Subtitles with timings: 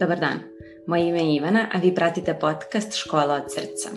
[0.00, 0.40] Dobar dan,
[0.86, 3.88] moje ime je Ivana, a vi pratite podcast Škola od srca.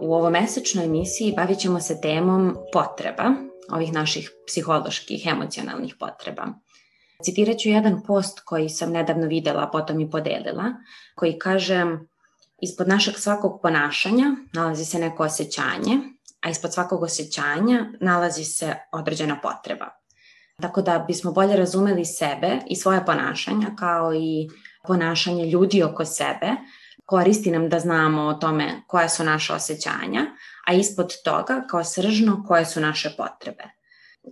[0.00, 3.24] U ovomesečnoj emisiji bavit ćemo se temom potreba,
[3.70, 6.46] ovih naših psiholoških, emocionalnih potreba.
[7.24, 10.64] Citirat ću jedan post koji sam nedavno videla, a potom i podelila,
[11.14, 11.86] koji kaže
[12.62, 15.98] ispod našeg svakog ponašanja nalazi se neko osjećanje,
[16.40, 19.86] a ispod svakog osjećanja nalazi se određena potreba.
[20.62, 24.48] Tako da bismo bolje razumeli sebe i svoje ponašanja kao i
[24.88, 26.50] ponašanje ljudi oko sebe,
[27.06, 30.26] koristi nam da znamo o tome koja su naše osjećanja,
[30.66, 33.64] a ispod toga kao sržno koje su naše potrebe.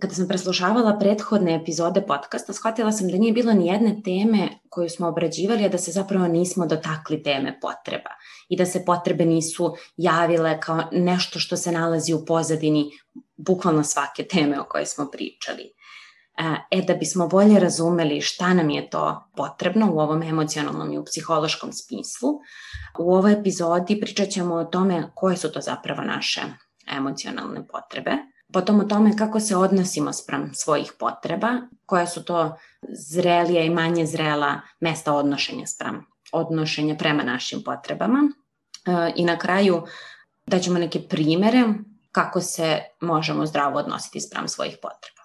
[0.01, 4.89] Kada sam preslušavala prethodne epizode podcasta, shvatila sam da nije bilo ni jedne teme koju
[4.89, 8.09] smo obrađivali, a da se zapravo nismo dotakli teme potreba
[8.49, 12.91] i da se potrebe nisu javile kao nešto što se nalazi u pozadini
[13.37, 15.71] bukvalno svake teme o kojoj smo pričali.
[16.71, 21.05] E, da bismo bolje razumeli šta nam je to potrebno u ovom emocionalnom i u
[21.05, 22.29] psihološkom smislu,
[22.99, 26.41] u ovoj epizodi pričat ćemo o tome koje su to zapravo naše
[26.97, 28.11] emocionalne potrebe,
[28.53, 31.49] potom o tome kako se odnosimo sprem svojih potreba,
[31.85, 32.57] koje su to
[33.09, 38.19] zrelija i manje zrela mesta odnošenja sprem odnošenja prema našim potrebama
[38.85, 39.83] e, i na kraju
[40.45, 41.63] daćemo neke primere
[42.11, 45.16] kako se možemo zdravo odnositi sprem svojih potreba.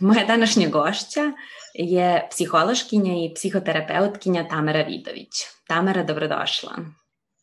[0.00, 1.32] Moja današnja gošća
[1.74, 5.32] je psihološkinja i psihoterapeutkinja Tamara Vidović.
[5.66, 6.72] Tamara, dobrodošla.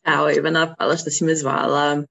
[0.04, 2.02] Ćao Ivana, hvala što si me zvala.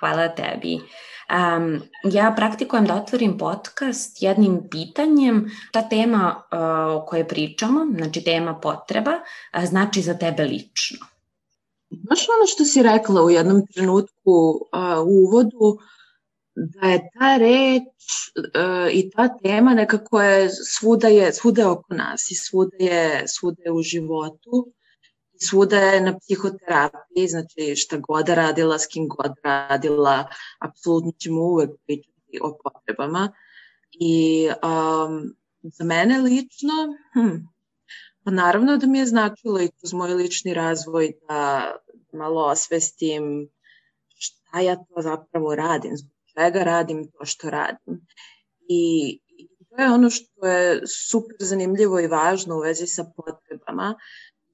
[0.00, 0.74] Hvala tebi.
[0.74, 5.50] Um, ja praktikujem da otvorim podcast jednim pitanjem.
[5.72, 9.12] Ta tema uh, o kojoj pričamo, znači tema potreba,
[9.58, 11.06] uh, znači za tebe lično.
[11.90, 15.78] Znaš ono što si rekla u jednom trenutku uh, u uvodu,
[16.54, 17.82] da je ta reč
[18.36, 23.24] uh, i ta tema nekako je svuda je, svuda je oko nas i svuda je,
[23.28, 24.72] svuda je u životu
[25.32, 31.42] i svuda je na psihoterapiji, znači šta god radila, s kim god radila, apsolutno ćemo
[31.42, 33.32] uvek pričati o potrebama.
[33.92, 36.72] I um, za mene lično,
[37.14, 37.36] hm,
[38.24, 41.72] pa naravno da mi je značilo i kroz moj lični razvoj da
[42.12, 43.48] malo osvestim
[44.08, 48.06] šta ja to zapravo radim, zbog čega radim to što radim.
[48.68, 53.94] I, I to je ono što je super zanimljivo i važno u vezi sa potrebama,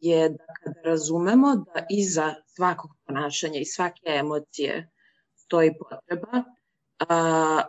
[0.00, 4.90] je da kada razumemo da iza svakog ponašanja i svake emocije
[5.34, 6.44] stoji potreba,
[6.98, 7.62] a,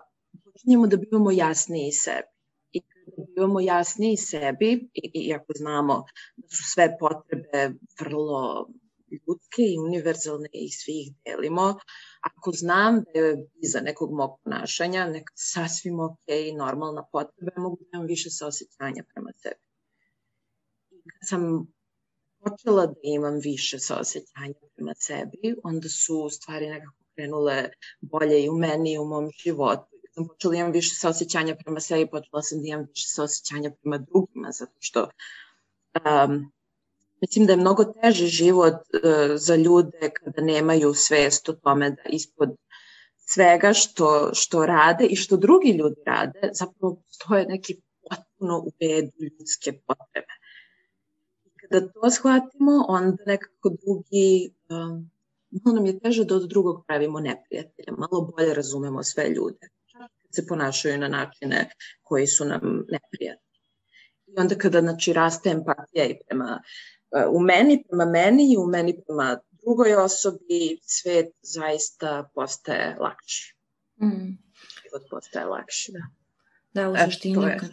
[0.44, 2.28] počinjemo da bivamo jasniji sebi.
[2.72, 6.04] I kada bivamo jasniji sebi, i, i ako znamo
[6.36, 8.68] da su sve potrebe vrlo
[9.12, 11.80] ljudske i univerzalne i svi ih delimo,
[12.22, 17.78] Ako znam da je iza nekog mog ponašanja neka sasvim ok i normalna potreba, mogu
[17.80, 19.62] da imam više saosećanja prema sebi.
[20.92, 21.68] I kad sam
[22.40, 27.70] počela da imam više saosećanja prema sebi, onda su stvari nekako krenule
[28.02, 29.90] bolje i u meni i u mom životu.
[30.02, 33.72] Kad sam počela da imam više saosećanja prema sebi, počela sam da imam više saosećanja
[33.82, 35.10] prema drugima, zato što
[35.96, 36.52] um,
[37.22, 42.10] Mislim da je mnogo teži život uh, za ljude kada nemaju svest o tome da
[42.10, 42.50] ispod
[43.34, 49.18] svega što, što rade i što drugi ljudi rade, zapravo stoje neki potpuno u bedu
[49.20, 50.34] ljudske potrebe.
[51.46, 55.12] I kada to shvatimo, onda nekako drugi, um,
[55.52, 60.36] malo nam je teže da od drugog pravimo neprijatelja, malo bolje razumemo sve ljude, kad
[60.36, 61.70] se ponašaju na načine
[62.04, 63.50] koji su nam neprijatni.
[64.28, 66.62] I onda kada znači, raste empatija i prema
[67.32, 73.56] u meni prema meni i u meni prema drugoj osobi svet zaista postaje lakši.
[74.02, 74.38] Mm.
[74.84, 76.00] Život postaje lakši, da.
[76.74, 77.70] Da, u suštini e, kad...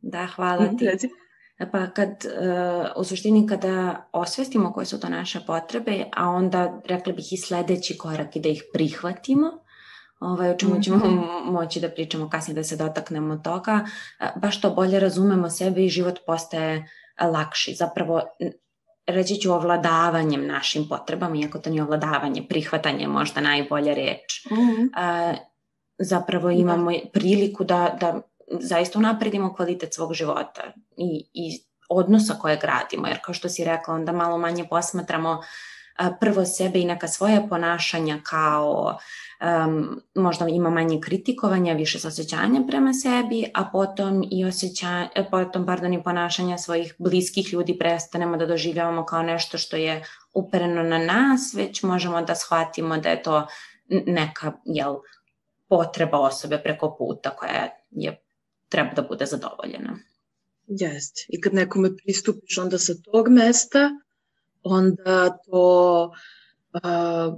[0.00, 0.86] Da, hvala ti.
[1.58, 6.80] E, pa kad, uh, u suštini kada osvestimo koje su to naše potrebe, a onda
[6.84, 9.46] rekla bih i sledeći korak i da ih prihvatimo,
[10.20, 11.52] ovaj, o čemu ćemo -hmm.
[11.52, 13.86] moći da pričamo kasnije da se dotaknemo toga,
[14.36, 16.88] baš to bolje razumemo sebe i život postaje
[17.26, 17.74] lakši.
[17.74, 18.22] Zapravo,
[19.06, 24.44] reći ću ovladavanjem našim potrebama, iako to nije ovladavanje, prihvatanje je možda najbolja reč.
[24.50, 24.88] Mm -hmm.
[24.96, 25.34] a,
[25.98, 26.52] zapravo da.
[26.52, 26.98] imamo da.
[27.12, 28.20] priliku da, da
[28.60, 30.62] zaista unapredimo kvalitet svog života
[30.96, 35.42] i, i odnosa koje gradimo, jer kao što si rekla, onda malo manje posmatramo
[36.20, 38.98] prvo sebe i neka svoja ponašanja kao
[39.66, 45.94] um, možda ima manje kritikovanja, više osjećanja prema sebi, a potom i osjećanja, potom, pardon,
[45.94, 50.04] i ponašanja svojih bliskih ljudi prestanemo da doživljavamo kao nešto što je
[50.34, 53.46] upereno na nas, već možemo da shvatimo da je to
[54.06, 54.96] neka, jel,
[55.68, 58.22] potreba osobe preko puta koja je
[58.68, 59.98] treba da bude zadovoljena.
[60.66, 61.24] Jeste.
[61.28, 63.90] I kad nekome pristupiš onda sa tog mesta,
[64.62, 66.12] onda to
[66.74, 67.34] uh,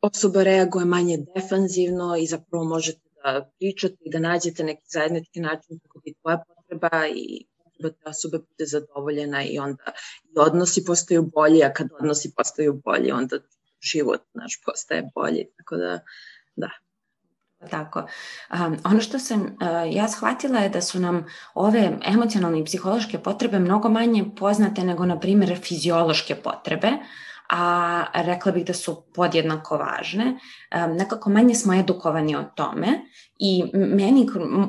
[0.00, 5.78] osoba reaguje manje defanzivno i zapravo možete da pričate i da nađete neki zajednički način
[5.78, 9.92] kako bi tvoja potreba i potreba te osobe bude zadovoljena i onda
[10.24, 13.36] i odnosi postaju bolji, a kad odnosi postaju bolji, onda
[13.80, 15.46] život naš postaje bolji.
[15.56, 16.00] Tako da,
[16.56, 16.70] da.
[17.70, 18.06] Tako.
[18.52, 21.24] Um, ono što sam uh, ja shvatila je da su nam
[21.54, 26.92] ove emocionalne i psihološke potrebe mnogo manje poznate nego, na primjer, fiziološke potrebe,
[27.50, 30.24] a rekla bih da su podjednako važne.
[30.24, 33.00] Um, nekako manje smo edukovani o tome
[33.38, 34.28] i meni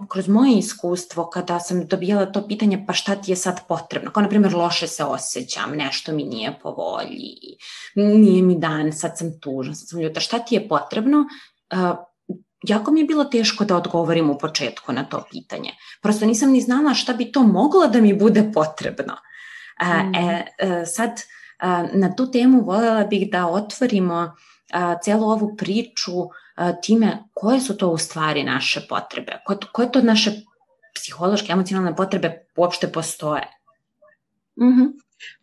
[0.09, 4.23] kroz moje iskustvo kada sam dobijala to pitanje pa šta ti je sad potrebno, kao
[4.23, 7.57] na primjer loše se osjećam, nešto mi nije po volji,
[7.95, 11.17] nije mi dan, sad sam tužna, sad sam ljuta, šta ti je potrebno?
[11.73, 11.97] Uh,
[12.67, 15.71] jako mi je bilo teško da odgovorim u početku na to pitanje.
[16.01, 19.13] Prosto nisam ni znala šta bi to moglo da mi bude potrebno.
[19.83, 20.15] Mm.
[20.15, 21.21] E, e, sad,
[21.93, 24.35] na tu temu voljela bih da otvorimo
[25.03, 26.11] celu ovu priču
[26.83, 29.31] time koje su to u stvari naše potrebe,
[29.71, 30.31] koje to naše
[30.95, 33.47] psihološke, emocionalne potrebe uopšte postoje.
[34.59, 34.91] Mm -hmm.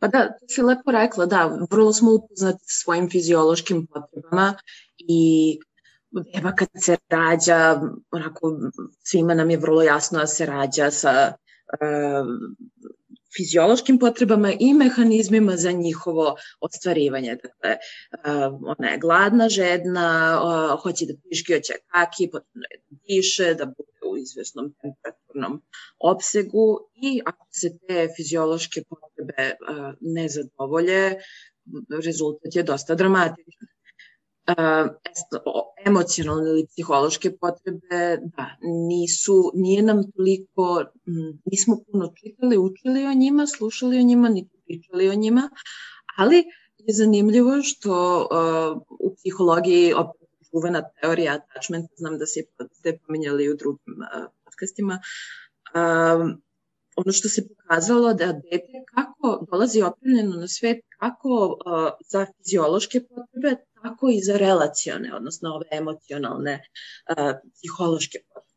[0.01, 4.55] Pa da, to si lepo rekla, da, vrlo smo upoznati svojim fiziološkim potrebama
[4.99, 5.59] i
[6.13, 7.81] beba kad se rađa,
[8.11, 8.57] onako,
[9.03, 12.27] svima nam je vrlo jasno da se rađa sa uh,
[13.37, 17.37] fiziološkim potrebama i mehanizmima za njihovo ostvarivanje.
[17.43, 22.97] Dakle, uh, ona je gladna, žedna, uh, hoće da piški, hoće kaki, potrebno je da
[23.09, 25.63] diše, da bude u izvesnom temperaturnom
[25.99, 31.15] opsegu i ako se te fiziološke potrebe uh, ne zadovolje,
[32.05, 33.72] rezultat je dosta dramatičan
[35.87, 38.47] emocionalne ili psihološke potrebe, da,
[38.89, 40.85] nisu, nije nam toliko,
[41.51, 45.51] nismo puno čitali, učili o njima, slušali o njima, niti pričali o njima,
[46.17, 46.37] ali
[46.79, 52.41] je zanimljivo što uh, u psihologiji opet čuvena teorija attachment, znam da se
[52.73, 55.01] ste pominjali u drugim uh, podcastima,
[55.75, 56.31] uh,
[56.97, 63.01] ono što se pokazalo da dete kako dolazi opremljeno na svet kako uh, za fiziološke
[63.01, 66.65] potrebe, tako i za relacione, odnosno ove emocionalne
[67.55, 68.53] psihološke potrebe.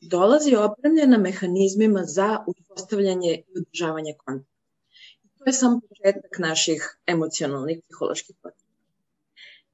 [0.00, 4.52] Dolazi opremljena mehanizmima za uspostavljanje i održavanje kontakta.
[5.24, 8.66] I to je sam početak naših emocionalnih psiholoških potreba.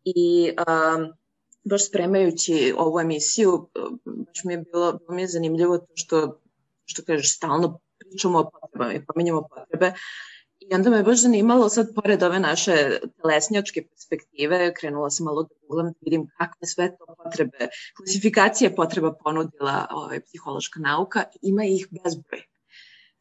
[0.05, 1.13] I um,
[1.65, 3.69] baš spremajući ovu emisiju,
[4.05, 6.41] baš mi je bilo, bilo mi je zanimljivo to što,
[6.85, 9.93] što kažeš, stalno pričamo o potrebama i pominjamo potrebe,
[10.71, 12.73] I onda me baš zanimalo sad, pored ove naše
[13.23, 19.13] telesnjačke perspektive, krenula sam malo da googlam da vidim kakve sve to potrebe, klasifikacije potreba
[19.25, 21.25] ponudila ovaj, psihološka nauka.
[21.43, 22.43] Ima ih bezbroj.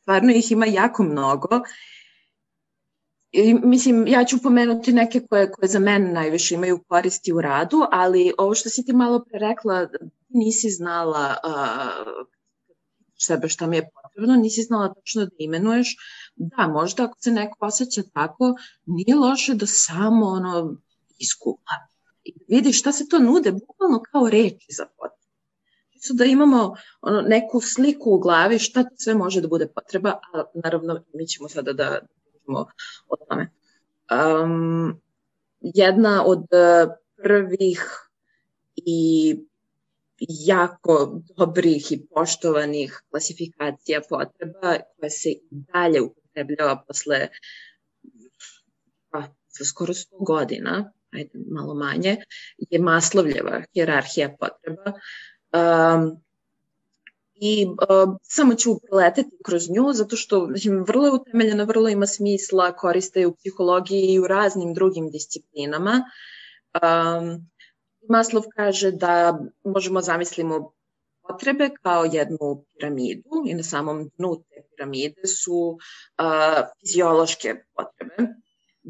[0.02, 1.48] Stvarno ih ima jako mnogo.
[3.32, 7.78] I, mislim, ja ću pomenuti neke koje, koje za mene najviše imaju koristi u radu,
[7.92, 9.88] ali ovo što si ti malo pre rekla,
[10.30, 12.26] nisi znala uh,
[13.20, 15.96] sebe šta mi je potrebno, nisi znala tačno da imenuješ,
[16.36, 18.56] da, možda ako se neko osjeća tako,
[18.86, 20.76] nije loše da samo ono
[21.20, 21.76] iskupla.
[22.24, 25.22] I da vidi šta se to nude, bukvalno kao reči za potrebe.
[25.92, 30.10] Čisto da imamo ono, neku sliku u glavi šta to sve može da bude potreba,
[30.10, 32.66] a naravno mi ćemo sada da pričamo
[33.08, 33.52] o tome.
[34.44, 35.02] Um,
[35.62, 36.46] jedna od
[37.24, 37.86] prvih
[38.76, 39.38] i
[40.30, 47.28] jako dobrih i poštovanih klasifikacija potreba koja se i dalje upotrebljava posle
[49.10, 49.24] pa,
[49.66, 52.18] skoro 100 godina, ajde malo manje,
[52.58, 54.94] je Maslovljeva hjerarhija potreba.
[55.54, 56.22] Um,
[57.36, 62.08] I uh, samo ću preleteti kroz nju, zato što mislim, vrlo je utemeljena, vrlo ima
[62.08, 66.04] smisla, koriste u psihologiji i u raznim drugim disciplinama.
[66.74, 67.51] Um,
[68.10, 70.72] Maslov kaže da možemo zamislimo
[71.28, 78.34] potrebe kao jednu piramidu i na samom dnu te piramide su uh, fiziološke potrebe,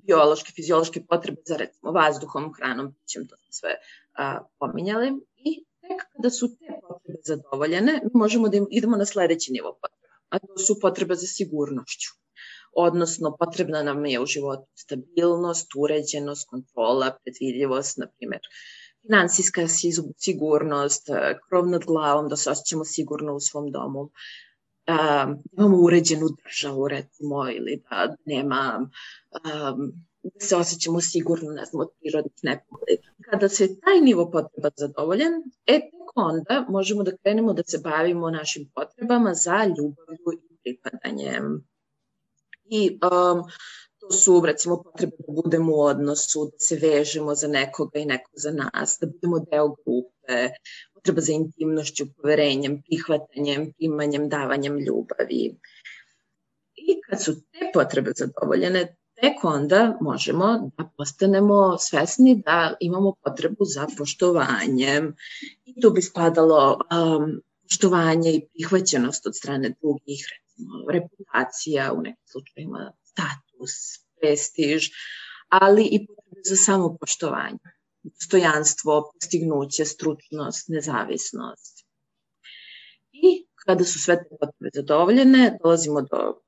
[0.07, 5.11] biološke, fiziološke potrebe za recimo vazduhom, hranom, pićem, to sve uh, pominjali.
[5.35, 10.15] I tek kada su te potrebe zadovoljene, mi možemo da idemo na sledeći nivo potreba,
[10.29, 12.21] a to su potrebe za sigurnošću
[12.73, 18.41] odnosno potrebna nam je u životu stabilnost, uređenost, kontrola, predvidljivost, na primjer,
[19.01, 19.67] finansijska
[20.17, 24.09] sigurnost, e, krov nad glavom, da se osjećamo sigurno u svom domu,
[24.85, 28.89] da imamo uređenu državu recimo ili da nema
[30.23, 32.97] da se osjećamo sigurno, ne znam, od prirodnih nepogodi.
[33.29, 35.33] Kada se taj nivo potreba zadovoljen,
[35.65, 35.83] e tek
[36.15, 41.67] onda možemo da krenemo da se bavimo našim potrebama za ljubavlju i pripadanjem.
[42.65, 43.43] I um,
[44.11, 48.51] su recimo potrebe da budemo u odnosu, da se vežemo za nekoga i neko za
[48.51, 50.53] nas, da budemo deo grupe,
[50.93, 55.59] potreba za intimnošću, poverenjem, prihvatanjem, primanjem, davanjem ljubavi.
[56.75, 63.65] I kad su te potrebe zadovoljene, tek onda možemo da postanemo svesni da imamo potrebu
[63.65, 65.15] za poštovanjem.
[65.65, 72.27] I tu bi spadalo um, poštovanje i prihvaćenost od strane drugih, recimo reputacija, u nekim
[72.31, 73.50] slučajima status,
[74.19, 74.89] prestiž,
[75.49, 77.59] ali i potrebe za samopoštovanje,
[78.03, 81.85] dostojanstvo, postignuće, stručnost, nezavisnost.
[83.11, 86.41] I kada su sve te potrebe zadovoljene, dolazimo do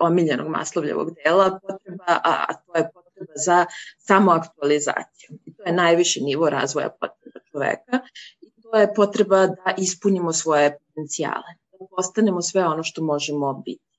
[0.00, 3.66] omiljenog maslovljevog dela potreba, a, a to je potreba za
[3.98, 5.38] samoaktualizaciju.
[5.46, 8.00] I to je najviši nivo razvoja potreba čoveka
[8.40, 13.93] i to je potreba da ispunimo svoje potencijale, da postanemo sve ono što možemo biti.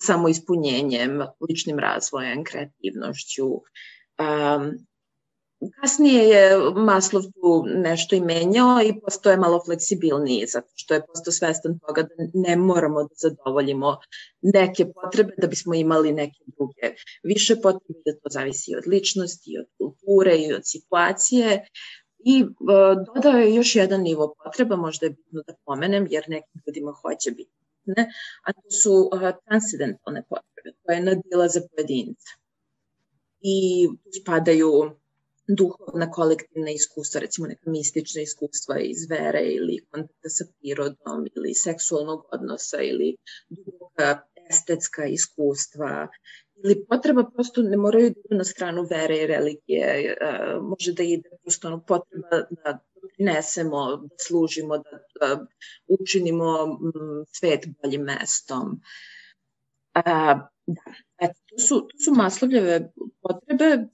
[0.00, 4.86] Samo ispunjenjem, ličnim razvojem, kreativnošću, um,
[5.80, 11.32] Kasnije je Maslov tu nešto i menjao i postoje malo fleksibilniji, zato što je postao
[11.32, 13.96] svestan toga da ne moramo da zadovoljimo
[14.42, 19.66] neke potrebe da bismo imali neke druge više potrebe, da to zavisi od ličnosti, od
[19.78, 21.68] kulture i od situacije.
[22.26, 22.46] I e,
[23.14, 27.30] dodao je još jedan nivo potreba, možda je bitno da pomenem, jer nekim ljudima hoće
[27.30, 28.10] biti bitne,
[28.46, 29.10] a to su
[29.46, 32.30] transcendentalne potrebe, koje nadila za pojedinca.
[33.40, 34.70] I tu spadaju
[35.48, 42.24] duhovna kolektivna iskustva, recimo neka mistična iskustva iz vere ili kontakta sa prirodom ili seksualnog
[42.32, 43.16] odnosa ili
[43.48, 44.18] duboka
[44.50, 46.08] estetska iskustva
[46.64, 50.16] ili potreba prosto ne moraju da idu na stranu vere i religije,
[50.62, 55.46] može da ide prosto ono potreba da prinesemo, da služimo, da, da
[55.86, 56.78] učinimo
[57.26, 58.80] svet boljim mestom.
[59.94, 60.48] Da,
[61.18, 62.92] eto, to su, to su maslovljeve
[63.22, 63.88] potrebe,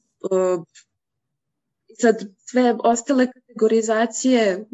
[2.01, 4.67] sad sve ostale kategorizacije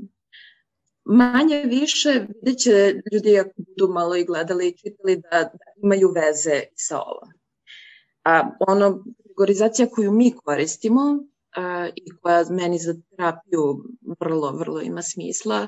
[1.05, 6.13] manje više vidjet će ljudi ako budu malo i gledali i čitali da, da imaju
[6.15, 7.33] veze sa ovom.
[8.25, 11.19] A ono, kategorizacija koju mi koristimo
[11.95, 13.85] i koja meni za terapiju
[14.21, 15.67] vrlo, vrlo ima smisla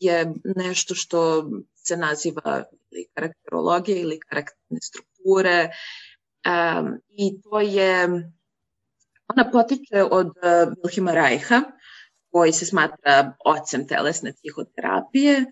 [0.00, 5.70] je nešto što se naziva ili karakterologija ili karakterne strukture
[7.08, 8.08] i to je
[9.28, 10.32] Ona potiče od
[10.82, 11.62] Wilhelma Reicha,
[12.30, 15.44] koji se smatra ocem telesne psihoterapije,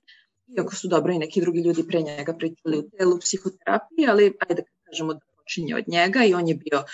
[0.56, 4.62] iako su dobro i neki drugi ljudi pre njega pričali u telu psihoterapije, ali ajde
[4.62, 6.84] da kažemo da počinje od njega i on je bio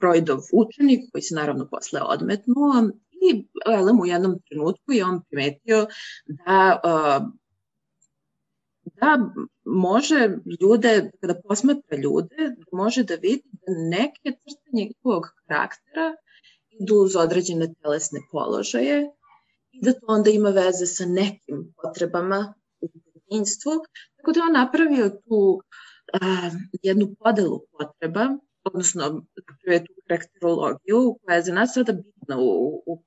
[0.00, 5.86] Freudov učenik koji se naravno posle odmetnuo i elem u jednom trenutku je on primetio
[6.26, 6.80] da
[8.84, 9.30] da
[9.64, 10.28] može
[10.60, 16.14] ljude, kada posmatra ljude, da može da vidi da neke crte njegovog karaktera
[16.68, 19.10] idu uz određene telesne položaje
[19.72, 23.72] i da to onda ima veze sa nekim potrebama u detinjstvu.
[24.16, 25.60] Tako da on napravio tu
[26.12, 26.50] a,
[26.82, 28.28] jednu podelu potreba,
[28.64, 29.02] odnosno
[29.48, 33.02] napravio tu karakterologiju koja je za nas sada bitna u, u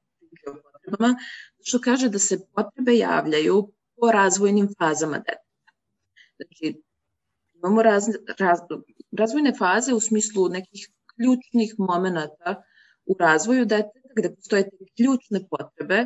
[0.88, 1.20] potrebama,
[1.64, 5.72] što kaže da se potrebe javljaju po razvojnim fazama deteta.
[6.36, 6.82] Znači,
[7.54, 8.04] imamo raz,
[8.40, 8.60] raz,
[9.12, 12.64] razvojne faze u smislu nekih ključnih momenta
[13.06, 16.06] u razvoju deteta gde postoje te ključne potrebe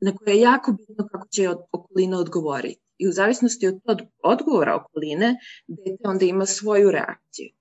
[0.00, 2.80] na koje je jako bitno kako će okolina odgovoriti.
[2.98, 7.55] I u zavisnosti od tog odgovora okoline, dete onda ima svoju reakciju.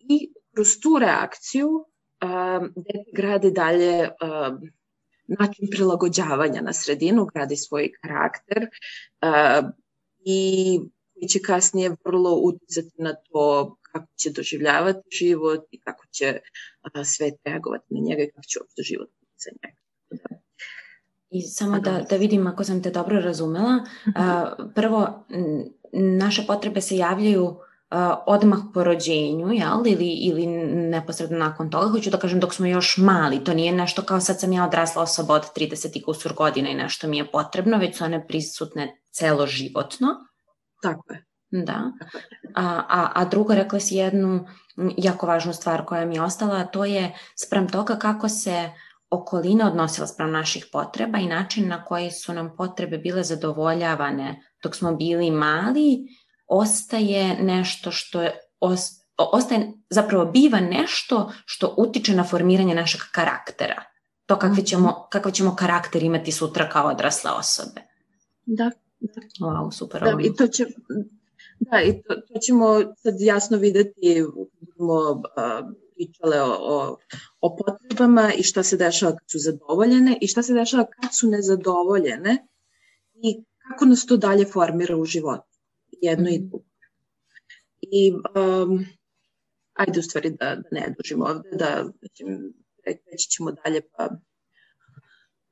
[0.00, 4.70] I kroz tu reakciju um, dete grade dalje um,
[5.26, 8.68] način prilagođavanja na sredinu, gradi svoj karakter
[9.22, 9.70] uh,
[10.24, 10.80] i
[11.14, 16.40] koji će kasnije vrlo uticati na to kako će doživljavati život i kako će
[16.82, 19.80] a, svet reagovati na njega i kako će uopšte život za njega.
[21.30, 25.26] I samo da, da vidim ako sam te dobro razumela, a, prvo,
[25.92, 27.56] naše potrebe se javljaju
[28.26, 29.86] odmah po rođenju, jel?
[29.86, 30.46] Ili, ili
[30.90, 31.88] neposredno nakon toga.
[31.88, 35.02] Hoću da kažem dok smo još mali, to nije nešto kao sad sam ja odrasla
[35.02, 39.00] osoba od 30 i kusur godina i nešto mi je potrebno, već su one prisutne
[39.10, 40.06] celoživotno.
[40.82, 41.24] Tako je.
[41.50, 41.92] Da.
[42.54, 44.46] A, a, a drugo, rekla si jednu
[44.96, 48.70] jako važnu stvar koja mi je ostala, a to je sprem toga kako se
[49.10, 54.76] okolina odnosila sprem naših potreba i način na koji su nam potrebe bile zadovoljavane dok
[54.76, 55.98] smo bili mali,
[56.50, 58.38] ostaje nešto što je,
[59.16, 63.82] ostaje, zapravo biva nešto što utiče na formiranje našeg karaktera.
[64.26, 64.96] To kakve ćemo, mhm.
[65.10, 67.80] kakav ćemo karakter imati sutra kao odrasle osobe.
[68.46, 68.70] Da.
[69.00, 69.46] da.
[69.46, 70.00] Wow, super.
[70.00, 70.66] Da, i to će,
[71.60, 72.66] Da, i to, to ćemo
[72.96, 74.24] sad jasno videti,
[74.60, 75.22] budemo
[75.94, 76.96] pričale o, o,
[77.40, 81.28] o potrebama i šta se dešava kad su zadovoljene i šta se dešava kad su
[81.28, 82.46] nezadovoljene
[83.14, 85.49] i kako nas to dalje formira u životu,
[86.02, 86.32] jedno mm.
[86.32, 86.48] i mhm.
[86.48, 86.64] drugo.
[87.80, 88.86] I um,
[89.72, 92.52] ajde u stvari da, da ne dužimo ovde, da mislim,
[92.86, 94.08] reći ćemo dalje pa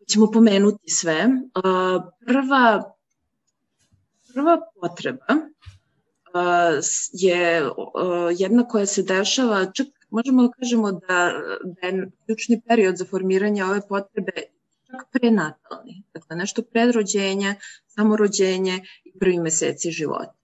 [0.08, 1.28] ćemo pomenuti sve.
[1.56, 2.94] Uh, prva,
[4.34, 6.78] prva potreba uh,
[7.12, 7.72] je uh,
[8.38, 11.32] jedna koja se dešava čak možemo da kažemo da,
[11.64, 14.32] da je ključni period za formiranje ove potrebe
[14.86, 16.02] čak prenatalni.
[16.14, 17.54] Dakle, nešto pred rođenja,
[17.86, 20.37] samorođenje i prvi meseci života.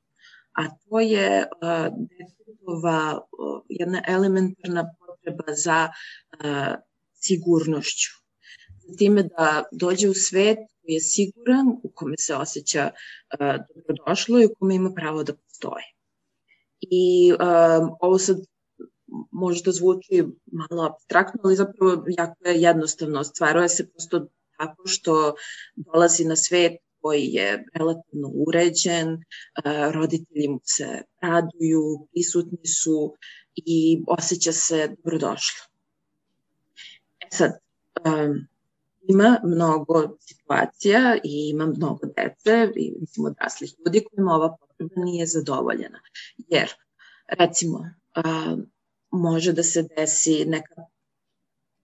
[0.55, 3.21] A to je uh, detetova
[3.69, 6.75] jedna elementarna potreba za uh,
[7.15, 8.11] sigurnošću.
[8.89, 14.41] Za time da dođe u svet koji je siguran, u kome se osjeća uh, dobrodošlo
[14.41, 15.85] i u kome ima pravo da postoje.
[16.81, 17.33] I
[18.01, 18.37] ovo sad
[19.33, 23.21] možda zvuči malo abstraktno, ali zapravo jako je jednostavno.
[23.21, 24.27] Ostvaruje se prosto
[24.59, 25.35] tako što
[25.77, 26.73] dolazi na svet
[27.05, 29.25] koji je relativno uređen,
[29.93, 33.15] roditelji mu se raduju, prisutni su
[33.55, 35.65] i osjeća se dobrodošlo.
[37.21, 37.53] E sad,
[39.09, 45.27] ima mnogo situacija i ima mnogo dece i mislim odraslih ljudi kojima ova potreba nije
[45.27, 46.01] zadovoljena.
[46.49, 46.71] Jer,
[47.29, 48.67] recimo, um,
[49.11, 50.83] može da se desi neka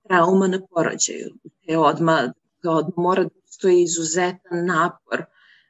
[0.02, 1.34] trauma na porođaju,
[1.66, 2.30] te odmah,
[2.64, 5.24] odmah mora da postoji izuzetan napor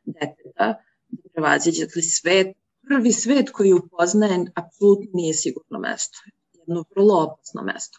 [0.04, 0.66] deteta
[1.08, 2.56] da prevaziđe dakle, svet,
[2.88, 6.18] prvi svet koji upoznaje apsolutno nije sigurno mesto,
[6.52, 7.98] jedno vrlo opasno mesto.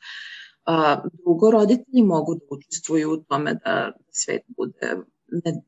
[0.66, 4.98] A, drugo, roditelji mogu da učestvuju u tome da svet bude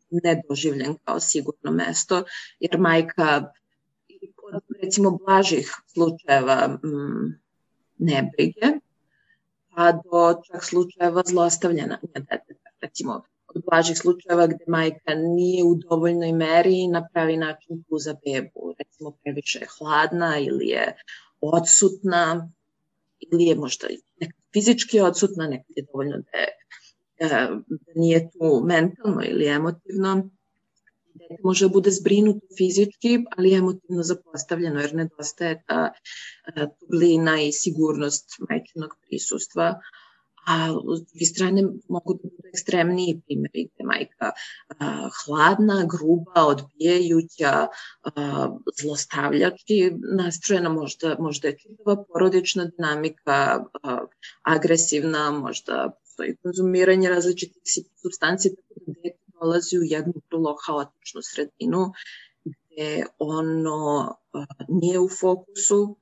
[0.10, 2.24] nedoživljen kao sigurno mesto,
[2.60, 3.52] jer majka
[4.54, 7.42] od recimo blažih slučajeva m,
[7.98, 8.68] nebrige,
[9.76, 12.70] pa do čak slučajeva zlostavljanja deteta.
[12.82, 13.24] Recimo,
[13.56, 18.74] od blažih slučajeva gde majka nije u dovoljnoj meri na pravi način puza bebu.
[18.80, 20.96] Recimo, previše je hladna ili je
[21.42, 22.52] odsutna
[23.32, 23.88] ili je možda
[24.20, 26.48] nekad fizički odsutna, nekad je dovoljno da, je,
[27.18, 27.62] e, da
[27.96, 30.30] nije tu mentalno ili emotivno
[31.30, 35.92] dete može da bude zbrinuto fizički, ali emotivno zapostavljeno, jer nedostaje ta
[36.80, 39.80] toblina i sigurnost majčinog prisustva.
[40.48, 44.32] A s druge strane mogu da ekstremniji primjeri gde majka
[44.80, 47.68] a, hladna, gruba, odbijajuća,
[48.04, 48.50] a,
[48.82, 54.06] zlostavljački nastrojena, možda, možda je čitava porodična dinamika a,
[54.44, 57.62] agresivna, možda postoji konzumiranje različitih
[58.02, 61.92] substanci, tako da dete dolazi u jednu vrlo haotičnu sredinu
[62.46, 65.98] gde ono uh, nije u fokusu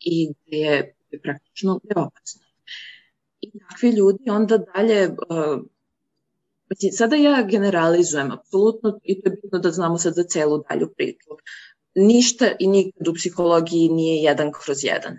[0.00, 2.42] i gde je, praktično neopasno.
[3.40, 5.62] I takvi ljudi onda dalje uh,
[6.92, 11.28] Sada ja generalizujem, apsolutno, i to je bitno da znamo sad za celu dalju priču.
[11.94, 15.16] Ništa i nikad u psihologiji nije jedan kroz jedan.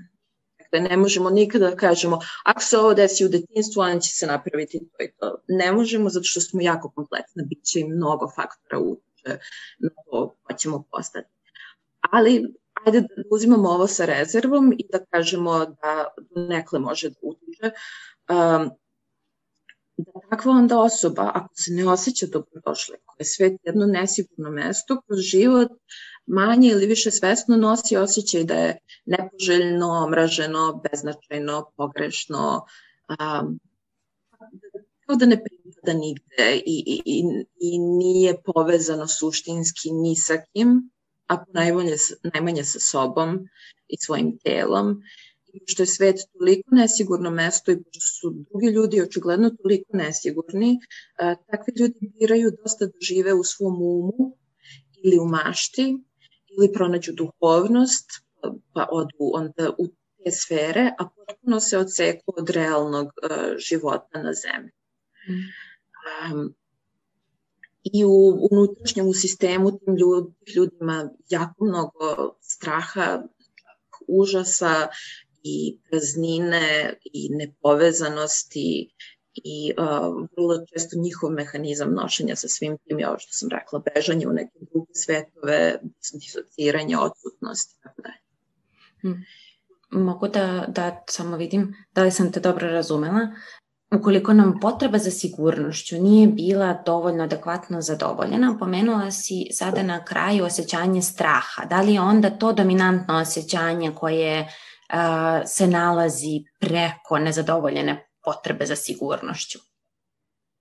[0.60, 4.28] Dakle, ne možemo nikada da kažemo, ako se ovo desi u detinstvu, onda će se
[4.28, 5.42] napraviti to i to.
[5.48, 9.40] Ne možemo zato što smo jako kompleksna, bit će i mnogo faktora utiče
[9.80, 11.28] na to pa ćemo postati.
[12.12, 12.54] Ali,
[12.86, 17.72] ajde da uzimamo ovo sa rezervom i da kažemo da nekle može da utiče.
[18.30, 18.72] Um,
[20.04, 25.02] da takva onda osoba, ako se ne osjeća dobrodošle, koja je svet jedno nesigurno mesto,
[25.08, 25.70] kroz život
[26.26, 32.66] manje ili više svesno nosi osjećaj da je nepoželjno, omraženo, beznačajno, pogrešno,
[33.10, 33.60] um,
[35.06, 37.24] kao da ne pripada nigde i, i, i,
[37.60, 40.92] i nije povezano suštinski ni sa kim,
[41.28, 41.96] a najmanje,
[42.34, 43.40] najmanje sa sobom
[43.88, 45.02] i svojim telom
[45.66, 50.80] što je svet toliko nesigurno mesto i pošto su drugi ljudi očigledno toliko nesigurni,
[51.52, 54.38] takvi ljudi biraju dosta da žive u svom umu
[55.04, 55.98] ili u mašti
[56.58, 58.10] ili pronađu duhovnost,
[58.74, 59.88] pa odu onda u
[60.24, 64.72] te sfere, a potpuno se odseku od realnog uh, života na zemlji.
[66.32, 66.56] Um,
[67.84, 73.24] I u unutrašnjem u sistemu tim ljud, ljudima jako mnogo straha,
[74.08, 74.88] užasa
[75.44, 78.90] i praznine i nepovezanosti
[79.44, 83.82] i uh, vrlo često njihov mehanizam nošenja sa svim tim je ovo što sam rekla,
[83.94, 85.80] bežanje u neke druge svetove,
[86.14, 88.22] disociranje, odsutnost i tako dalje.
[89.02, 89.24] Hmm.
[89.92, 93.28] Mogu da, da samo vidim da li sam te dobro razumela.
[93.96, 100.46] ukoliko nam potreba za sigurnošću nije bila dovoljno adekvatno zadovoljena, pomenula si sada na kraju
[100.46, 101.66] osjećanje straha.
[101.70, 104.69] Da li je onda to dominantno osjećanje koje uh,
[105.46, 109.60] se nalazi preko nezadovoljene potrebe za sigurnošću?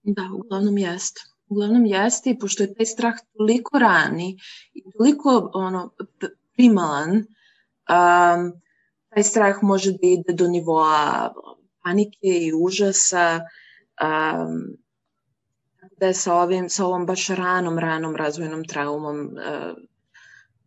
[0.02, 1.20] Da, uglavnom jeste.
[1.48, 4.36] Uglavnom jeste i pošto je taj strah toliko rani
[4.74, 5.94] i toliko ono,
[6.56, 8.52] primalan, um,
[9.08, 11.32] taj strah može da ide do nivoa
[11.84, 13.40] panike i užasa,
[14.02, 14.76] um,
[16.00, 19.76] da je sa, ovim, sa ovom baš ranom, ranom razvojnom traumom uh,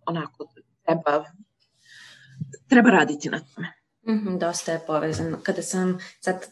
[0.05, 0.47] onako
[0.85, 1.25] treba,
[2.71, 3.81] treba raditi na tome.
[4.05, 5.37] -hmm, dosta je povezano.
[5.43, 6.45] Kada sam, sad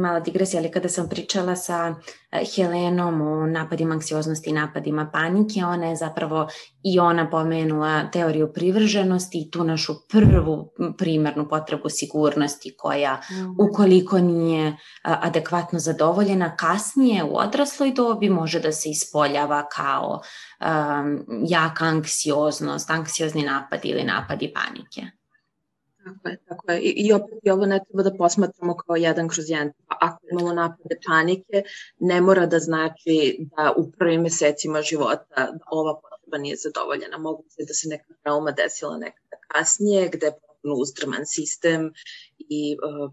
[0.00, 1.94] mala digresija, ali kada sam pričala sa
[2.30, 6.48] e, Helenom o napadima anksioznosti i napadima panike, ona je zapravo
[6.84, 13.54] i ona pomenula teoriju privrženosti i tu našu prvu primarnu potrebu sigurnosti koja mm.
[13.68, 20.20] ukoliko nije adekvatno zadovoljena kasnije u odrasloj dobi može da se ispoljava kao
[20.60, 25.21] um, jaka anksioznost, anksiozni napad ili napadi panike.
[26.04, 26.80] Tako je, tako je.
[26.80, 29.72] I, I opet i ovo ne treba da posmatramo kao jedan kroz jedan.
[29.88, 31.62] Pa ako imamo napade panike,
[31.98, 37.18] ne mora da znači da u prvim mesecima života da ova potreba nije zadovoljena.
[37.18, 41.92] Moguće da se neka trauma desila nekada kasnije, gde je potpuno uzdrman sistem
[42.38, 43.12] i uh,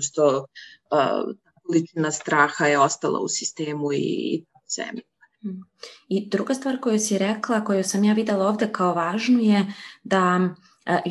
[0.00, 5.02] što uh, količina straha je ostala u sistemu i, i tako zemlje.
[5.42, 5.60] Hmm.
[6.08, 9.66] I druga stvar koju si rekla, koju sam ja videla ovde kao važnu je
[10.02, 10.48] da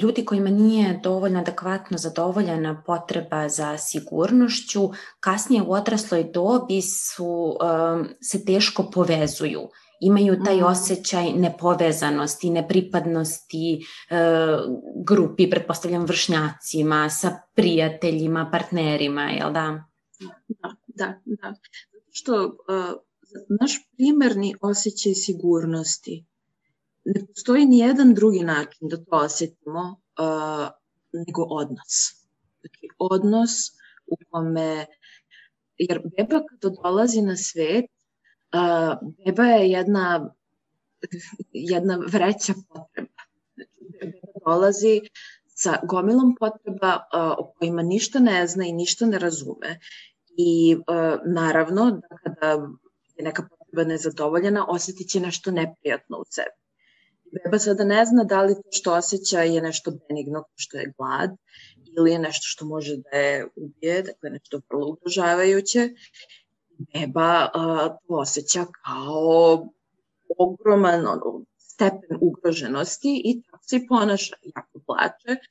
[0.01, 7.57] ljudi kojima nije dovoljno adekvatno zadovoljena potreba za sigurnošću, kasnije u odrasloj dobi su,
[8.21, 9.61] se teško povezuju
[10.01, 10.63] imaju taj mm.
[10.63, 13.79] osjećaj nepovezanosti, nepripadnosti
[14.09, 14.15] e,
[15.07, 19.83] grupi, pretpostavljam vršnjacima, sa prijateljima, partnerima, jel da?
[20.47, 21.53] Da, da, da.
[22.11, 22.51] Što uh,
[23.61, 26.25] naš primarni osjećaj sigurnosti
[27.05, 30.69] ne postoji ni jedan drugi način da to osetimo uh,
[31.13, 31.95] nego odnos.
[32.59, 33.51] Znači, odnos
[34.07, 34.85] u kome,
[35.77, 40.35] jer beba kada dolazi na svet, uh, beba je jedna,
[41.51, 43.21] jedna vreća potreba.
[43.55, 45.01] Znači, beba dolazi
[45.47, 49.79] sa gomilom potreba uh, o kojima ništa ne zna i ništa ne razume.
[50.37, 52.51] I uh, naravno da kada
[53.17, 56.60] je neka potreba nezadovoljena, osetit će nešto neprijatno u sebi
[57.31, 61.29] beba sada ne zna da li to što osjeća je nešto benigno, što je glad,
[61.97, 65.89] ili je nešto što može da je ubije, dakle nešto vrlo ugrožavajuće.
[66.93, 69.69] Beba a, to osjeća kao
[70.37, 75.41] ogroman ono, stepen ugroženosti i tako se i ponaša, jako plače.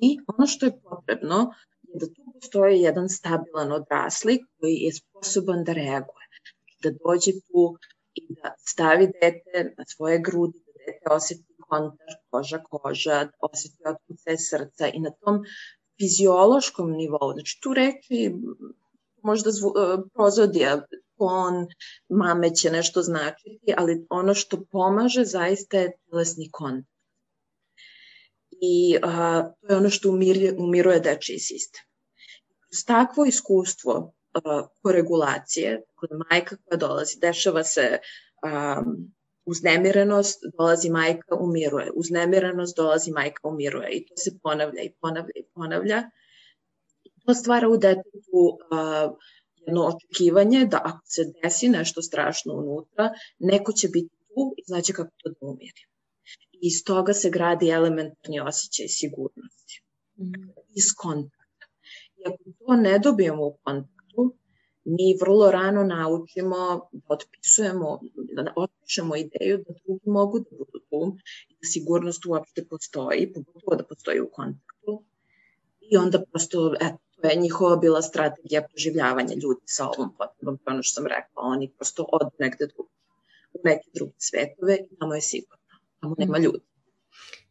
[0.00, 5.64] I ono što je potrebno je da tu postoji jedan stabilan odrasli koji je sposoban
[5.64, 6.26] da reaguje.
[6.82, 7.76] Da dođe tu
[8.14, 10.58] i da stavi dete na svoje grudi,
[10.90, 15.42] dete osjeti kontakt koža koža, da osjeti otkuce srca i na tom
[16.00, 18.34] fiziološkom nivou, znači tu reči
[19.22, 20.82] možda zvu, e, prozodija,
[21.18, 21.66] ton,
[22.08, 26.90] mame će nešto značiti, ali ono što pomaže zaista je telesni kontakt.
[28.50, 31.82] I a, to je ono što umiruje, umiruje dečiji sistem.
[32.60, 37.98] Kroz takvo iskustvo a, koregulacije, dakle majka koja dolazi, dešava se
[38.42, 38.82] a,
[39.46, 45.44] uznemirenost dolazi majka umiruje, uznemirenost dolazi majka umiruje i to se ponavlja i ponavlja i
[45.54, 46.02] ponavlja.
[47.26, 49.16] To stvara u detetu uh,
[49.66, 54.92] jedno očekivanje da ako se desi nešto strašno unutra, neko će biti tu i znači
[54.92, 55.82] kako to da umiri.
[56.52, 59.82] I iz toga se gradi elementarni osjećaj sigurnosti.
[60.18, 60.48] Mm.
[60.76, 61.66] Iz kontakta.
[62.16, 63.99] I ako to ne dobijemo u kontaktu,
[64.84, 68.00] mi vrlo rano naučimo da otpisujemo,
[68.32, 71.16] da otpišemo ideju da drugi mogu da budu tu
[71.48, 75.02] i da sigurnost uopšte postoji, pogotovo da postoji u kontaktu.
[75.80, 80.70] I onda prosto, eto, to je njihova bila strategija proživljavanja ljudi sa ovom potrebom, to
[80.70, 82.90] ono što sam rekla, oni prosto odu negde drugo,
[83.52, 85.64] u neke druge svetove i tamo je sigurno,
[86.00, 86.44] tamo nema mhm.
[86.44, 86.69] ljudi.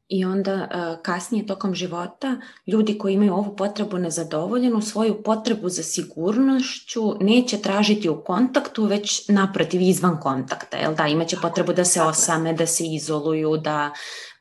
[0.10, 5.84] I onda uh, kasnije tokom života ljudi koji imaju ovu potrebu nezadovoljenu, svoju potrebu za
[5.84, 10.78] sigurnošću neće tražiti u kontaktu, već naprotiv izvan kontakta.
[10.78, 13.94] Jel da, imaće potrebu da se osame, da se izoluju, da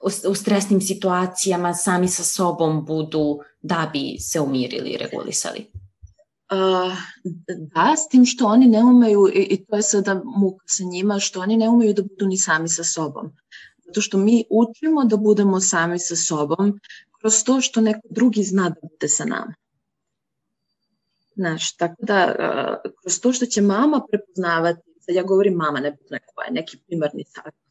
[0.02, 5.70] u, u stresnim situacijama sami sa sobom budu da bi se umirili i regulisali.
[6.52, 6.92] Uh,
[7.74, 11.18] da, s tim što oni ne umeju, i, i to je sada muka sa njima,
[11.18, 13.32] što oni ne umeju da budu ni sami sa sobom.
[13.88, 16.80] Zato što mi učimo da budemo sami sa sobom
[17.20, 19.54] kroz to što neko drugi zna da bude sa nama.
[21.34, 22.34] Znaš, tako da
[23.02, 26.78] kroz to što će mama prepoznavati, sad ja govorim mama, ne bitno je koja, neki
[26.86, 27.24] primarni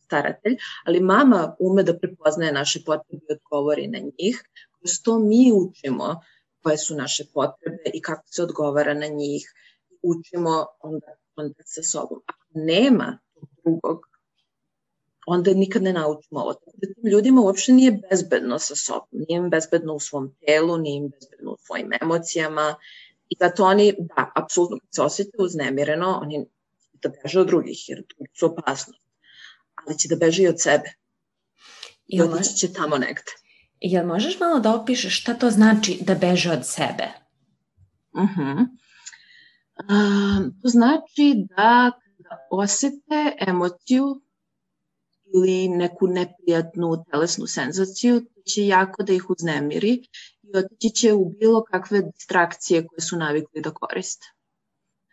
[0.06, 4.44] staratelj, ali mama ume da prepoznaje naše potrebe i odgovori na njih,
[4.80, 6.22] kroz to mi učimo
[6.64, 9.54] koje su naše potrebe i kako se odgovara na njih,
[10.02, 12.22] učimo onda, onda sa sobom.
[12.26, 13.20] Ako nema
[13.64, 14.07] drugog,
[15.28, 16.54] onda nikad ne naučimo ovo.
[16.54, 20.78] Tako da tim ljudima uopšte nije bezbedno sa sobom, nije im bezbedno u svom telu,
[20.78, 22.76] nije im bezbedno u svojim emocijama
[23.30, 26.46] i zato oni, da, apsolutno kad se osjete uznemireno, oni
[26.94, 29.04] da beže od drugih, jer drugi su opasnost,
[29.76, 30.94] ali će da beže i od sebe.
[32.08, 33.32] I otići će tamo negde.
[33.80, 37.08] Jel možeš malo da opišeš šta to znači da beže od sebe?
[38.12, 38.68] Uh -huh.
[39.90, 44.22] um, to znači da kada osete emociju
[45.38, 49.94] ili neku neprijatnu telesnu senzaciju, to će jako da ih uznemiri
[50.44, 54.28] i otići će u bilo kakve distrakcije koje su navikli da koriste.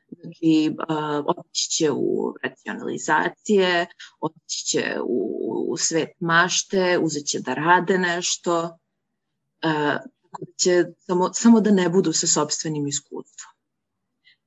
[0.08, 3.86] Znači, uh, otići će u racionalizacije,
[4.20, 8.78] otići će u, u svet mašte, uzet će da rade nešto,
[9.64, 9.96] uh,
[10.56, 13.53] će samo, samo da ne budu sa sobstvenim iskustvom.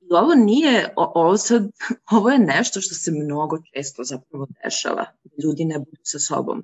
[0.09, 1.63] I ovo nije, ovo, sad,
[2.17, 6.63] ovo je nešto što se mnogo često zapravo dešava, da ljudi ne budu sa sobom.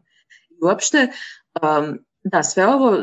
[0.49, 1.07] I uopšte,
[1.61, 2.97] um, da, sve ovo,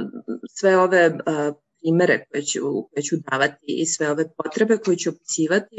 [0.51, 5.11] sve ove uh, primere koje ću, koje ću davati i sve ove potrebe koje ću
[5.11, 5.77] opisivati,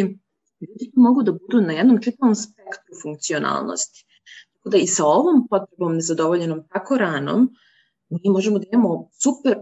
[0.61, 4.05] ljudi mogu da budu na jednom čitavom spektru funkcionalnosti.
[4.53, 7.49] Tako da i sa ovom potrebom nezadovoljenom tako ranom,
[8.09, 9.55] mi možemo da imamo super,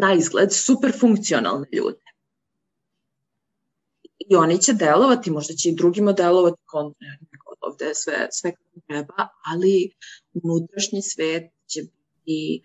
[0.00, 2.01] na, izgled, super funkcionalne ljude
[4.32, 7.06] i oni će delovati, možda će i drugima delovati kontra,
[7.60, 9.90] ovde sve, sve kako treba, ali
[10.32, 12.62] unutrašnji svet će biti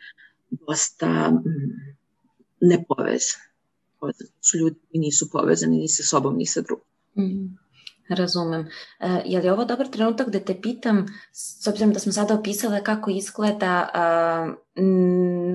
[0.50, 1.98] dosta mm,
[2.62, 3.42] nepovezan.
[4.00, 6.86] Povezan su ljudi koji nisu povezani ni sa sobom, ni sa drugim.
[7.18, 7.58] Mm.
[8.10, 8.68] Razumem.
[9.00, 12.84] E, je li ovo dobar trenutak da te pitam, s obzirom da smo sada opisale
[12.84, 13.90] kako izgleda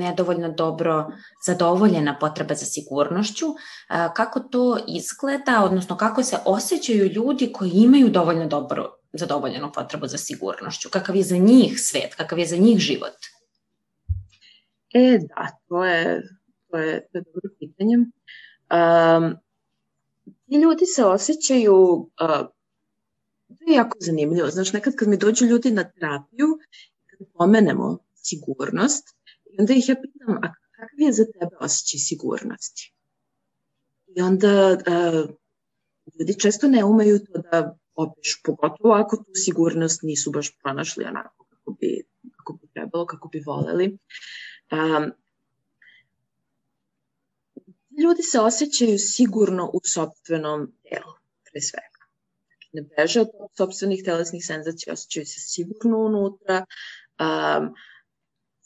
[0.03, 1.07] nedovoljno dobro
[1.47, 3.47] zadovoljena potreba za sigurnošću,
[4.15, 10.19] kako to izgleda, odnosno kako se osjećaju ljudi koji imaju dovoljno dobro zadovoljenu potrebu za
[10.19, 10.88] sigurnošću?
[10.91, 13.17] Kakav je za njih svet, kakav je za njih život?
[14.95, 16.23] E, da, to je,
[16.71, 17.97] to je, to je dobro pitanje.
[17.97, 19.37] Um,
[20.47, 21.77] ti ljudi se osjećaju,
[22.23, 22.47] uh,
[23.49, 26.59] to je jako zanimljivo, znaš, nekad kad mi dođu ljudi na terapiju,
[27.07, 29.05] kad pomenemo sigurnost,
[29.53, 32.95] i onda ih ja pitam, a kakav je za tebe osjećaj sigurnosti?
[34.17, 35.31] I onda uh,
[36.19, 41.45] ljudi često ne umeju to da opišu, pogotovo ako tu sigurnost nisu baš pronašli onako
[41.45, 42.03] kako bi,
[42.37, 43.99] kako bi trebalo, kako bi voleli.
[44.73, 45.12] Um,
[48.03, 51.12] ljudi se osjećaju sigurno u sobstvenom telu,
[51.45, 52.03] pre svega.
[52.47, 56.65] Znači, ne beže od sobstvenih telesnih senzacija, osjećaju se sigurno unutra,
[57.21, 57.75] um,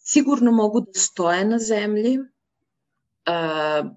[0.06, 3.90] sigurno mogu da stoje na zemlji, uh,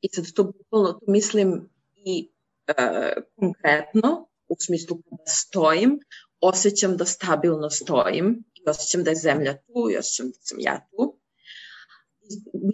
[0.00, 2.30] i sad to, to mislim i
[2.68, 5.98] uh, konkretno, u smislu kada stojim,
[6.40, 10.88] osjećam da stabilno stojim i osjećam da je zemlja tu i osjećam da sam ja
[10.90, 11.18] tu.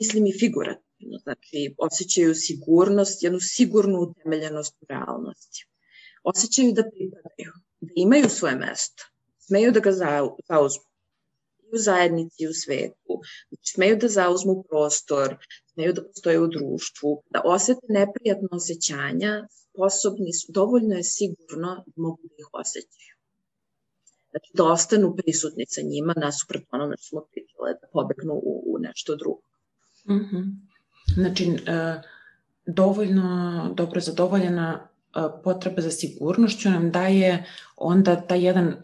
[0.00, 5.66] Mislim i figurativno znači osjećaju sigurnost, jednu sigurnu utemeljenost u realnosti.
[6.24, 9.04] Osjećaju da pripadaju, da imaju svoje mesto,
[9.38, 10.91] smeju da ga zauzmu
[11.72, 13.12] u zajednici i u svetu,
[13.48, 15.36] znači smeju da zauzmu prostor,
[15.72, 21.92] smeju da postoje u društvu, da osete neprijatno osjećanja, sposobni su, dovoljno je sigurno da
[21.96, 23.14] mogu da ih osjećaju.
[24.30, 28.78] Znači da ostanu prisutni sa njima nasuprot onome što smo pričale, da pobegnu u, u
[28.78, 29.42] nešto drugo.
[30.08, 30.44] Mm -hmm.
[31.14, 32.00] Znači, e,
[32.66, 33.28] dovoljno
[33.76, 37.44] dobro zadovoljena e, potreba za sigurnošću nam daje
[37.76, 38.76] onda taj jedan e,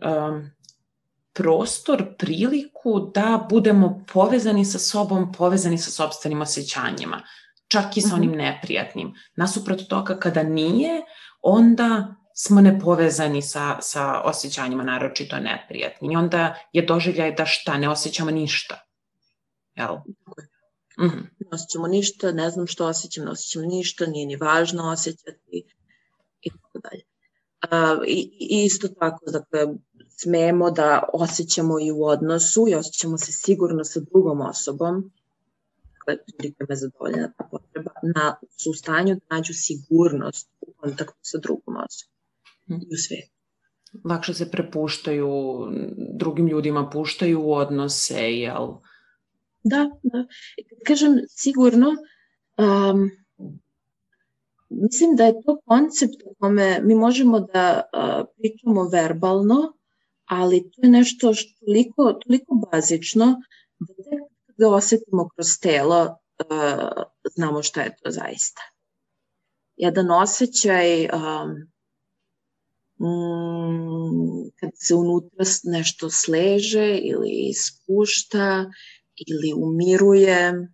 [1.38, 7.22] prostor, priliku da budemo povezani sa sobom, povezani sa sobstvenim osjećanjima,
[7.68, 8.38] čak i sa onim mhm.
[8.38, 9.14] neprijatnim.
[9.37, 11.03] Nasuprot toga kada nije,
[11.42, 16.11] onda smo nepovezani sa, sa osjećanjima, naročito neprijatnim.
[16.11, 18.81] I onda je doživljaj da šta, ne osjećamo ništa.
[19.74, 19.94] Jel?
[20.98, 21.22] Mm -hmm.
[21.38, 25.64] Ne osjećamo ništa, ne znam što osjećam, ne osjećam ništa, nije ni važno osjećati
[26.40, 27.03] i tako dalje.
[27.64, 29.66] Uh, i, I isto tako, dakle,
[30.20, 35.12] smemo da osjećamo i u odnosu i osjećamo se sigurno sa drugom osobom,
[35.92, 41.18] dakle, ljudi me zadovoljena ta potreba, na, su u stanju da nađu sigurnost u kontaktu
[41.22, 42.14] sa drugom osobom
[42.68, 42.83] mm.
[42.83, 43.33] i u svetu.
[44.04, 45.31] Lakše se prepuštaju
[46.18, 48.68] drugim ljudima, puštaju u odnose, jel?
[49.64, 50.26] Da, da.
[50.87, 53.11] Kažem, sigurno, um,
[54.68, 59.77] mislim da je to koncept o kome mi možemo da uh, pričamo verbalno,
[60.28, 63.26] ali to je nešto što toliko, toliko bazično
[63.78, 67.02] da tek kada osetimo kroz telo uh,
[67.34, 68.62] znamo šta je to zaista.
[69.76, 71.50] Jedan osjećaj um,
[72.98, 78.70] mm, kad se unutra nešto sleže ili spušta
[79.26, 80.68] ili umiruje,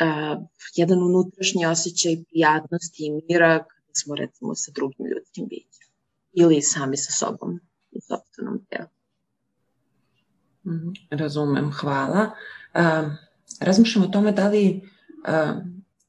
[0.00, 0.42] uh,
[0.74, 5.88] jedan unutrašnji osjećaj prijatnosti i mira kada smo recimo sa drugim ljudskim bićem
[6.32, 7.60] ili sami sa sobom
[7.90, 8.88] u sobstvenom telu.
[8.88, 10.53] Mhm,
[11.10, 12.30] razumem, hvala.
[12.74, 13.12] Uh,
[13.60, 14.90] razmišljam o tome da li,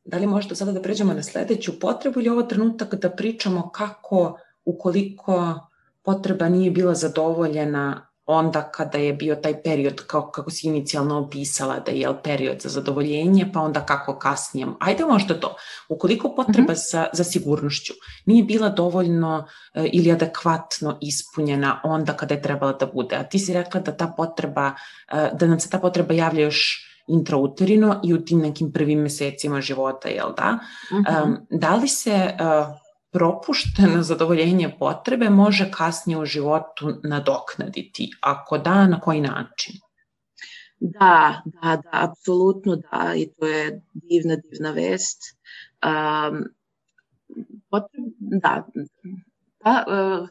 [0.05, 4.39] da li možda sada da pređemo na sledeću potrebu ili ovo trenutak da pričamo kako
[4.65, 5.59] ukoliko
[6.03, 11.79] potreba nije bila zadovoljena onda kada je bio taj period kao, kako si inicijalno opisala
[11.79, 14.67] da je period za zadovoljenje, pa onda kako kasnije.
[14.79, 15.55] Ajde možda to.
[15.89, 16.91] Ukoliko potreba mm -hmm.
[16.91, 17.93] za, za sigurnošću
[18.25, 23.39] nije bila dovoljno e, ili adekvatno ispunjena onda kada je trebala da bude, a ti
[23.39, 24.73] si rekla da ta potreba,
[25.11, 29.61] e, da nam se ta potreba javlja još intrauterino i u tim nekim prvim mesecima
[29.61, 30.51] života, jel da?
[30.51, 31.23] Mm -hmm.
[31.23, 32.84] um, da li se uh,
[33.15, 38.11] propušteno zadovoljenje potrebe može kasnije u životu nadoknaditi?
[38.21, 39.75] Ako da, na koji način?
[40.79, 45.19] Da, da, da, apsolutno da i to je divna, divna vest.
[45.85, 46.43] Um,
[47.69, 48.65] potreb, da,
[49.63, 50.29] da uh,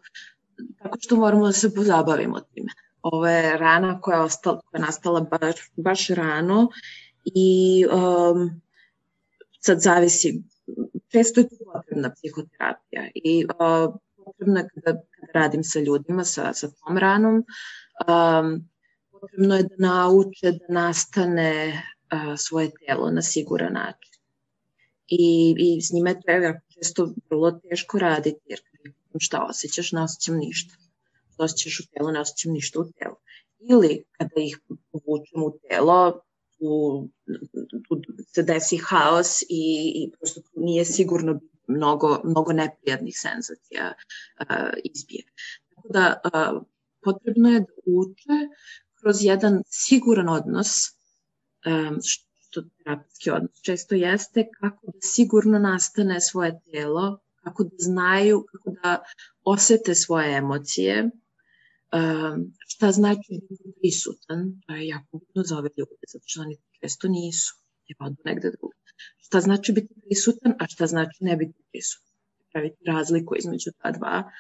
[0.83, 2.73] tako što moramo da se pozabavimo time.
[3.03, 6.69] Ovo je rana koja je, ostala, koja je nastala baš, baš rano
[7.25, 8.61] i um,
[9.61, 10.43] sad zavisi
[11.09, 16.53] često je tu potrebna psihoterapija i uh, potrebno je kada, kada radim sa ljudima sa,
[16.53, 18.69] sa tom ranom, um,
[19.11, 24.11] potrebno je da nauče da nastane uh, svoje telo na siguran način.
[25.09, 28.61] I, i s njime to je često vrlo teško raditi, jer
[29.19, 30.75] šta osjećaš, ne osjećam ništa.
[31.33, 33.17] Šta osjećaš u telu, ne osjećam ništa u telu.
[33.59, 34.61] Ili kada ih
[34.93, 36.21] povučem u telo,
[36.59, 37.09] tu,
[37.89, 38.01] tu
[38.35, 43.93] se desi haos i, i prosto nije sigurno mnogo, mnogo neprijatnih senzacija
[44.41, 44.47] uh,
[44.85, 45.23] izbije.
[45.75, 46.63] Tako da uh,
[47.03, 48.39] potrebno je da uče
[49.01, 50.69] kroz jedan siguran odnos,
[51.67, 51.99] um,
[52.37, 58.71] što terapijski odnos često jeste, kako da sigurno nastane svoje telo, kako da znaju, kako
[58.83, 59.03] da
[59.45, 66.05] osete svoje emocije, um, šta znači biti prisutan, to je jako bitno za ove ljude,
[66.13, 67.55] zato što oni često nisu,
[67.87, 68.84] je odu negde drugo.
[69.17, 72.15] Šta znači biti prisutan, a šta znači ne biti prisutan.
[72.53, 74.31] Praviti razliku između ta dva.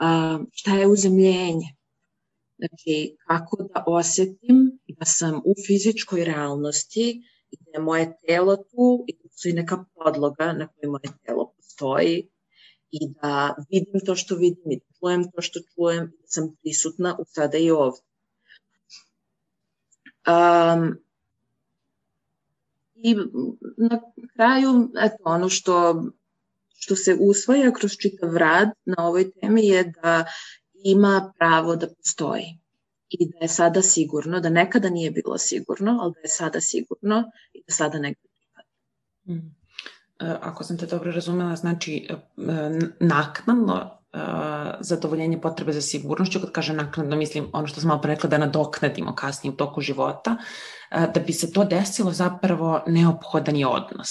[0.00, 1.76] Um, šta je uzemljenje?
[2.58, 9.04] Znači, kako da osetim da sam u fizičkoj realnosti i da je moje telo tu
[9.08, 12.28] i da postoji neka podloga na kojoj moje telo postoji
[12.90, 16.56] i da vidim to što vidim i da čujem to što čujem i da sam
[16.62, 18.02] prisutna u sada i ovde.
[20.26, 20.96] Um,
[23.02, 23.14] I
[23.76, 24.00] na
[24.34, 26.04] kraju, eto, ono što,
[26.74, 30.24] što se usvaja kroz čitav rad na ovoj temi je da
[30.84, 32.58] ima pravo da postoji
[33.08, 37.30] i da je sada sigurno, da nekada nije bilo sigurno, ali da je sada sigurno
[37.52, 38.68] i da sada negde pripada.
[39.28, 39.56] Mm.
[40.20, 42.14] E, ako sam te dobro razumela, znači e,
[43.00, 44.18] naknadno e,
[44.80, 49.14] zadovoljenje potrebe za sigurnošću, kad kažem naknadno mislim ono što sam malo rekla da nadoknadimo
[49.14, 50.36] kasnije u toku života,
[50.90, 54.10] da bi se to desilo zapravo neophodan je odnos.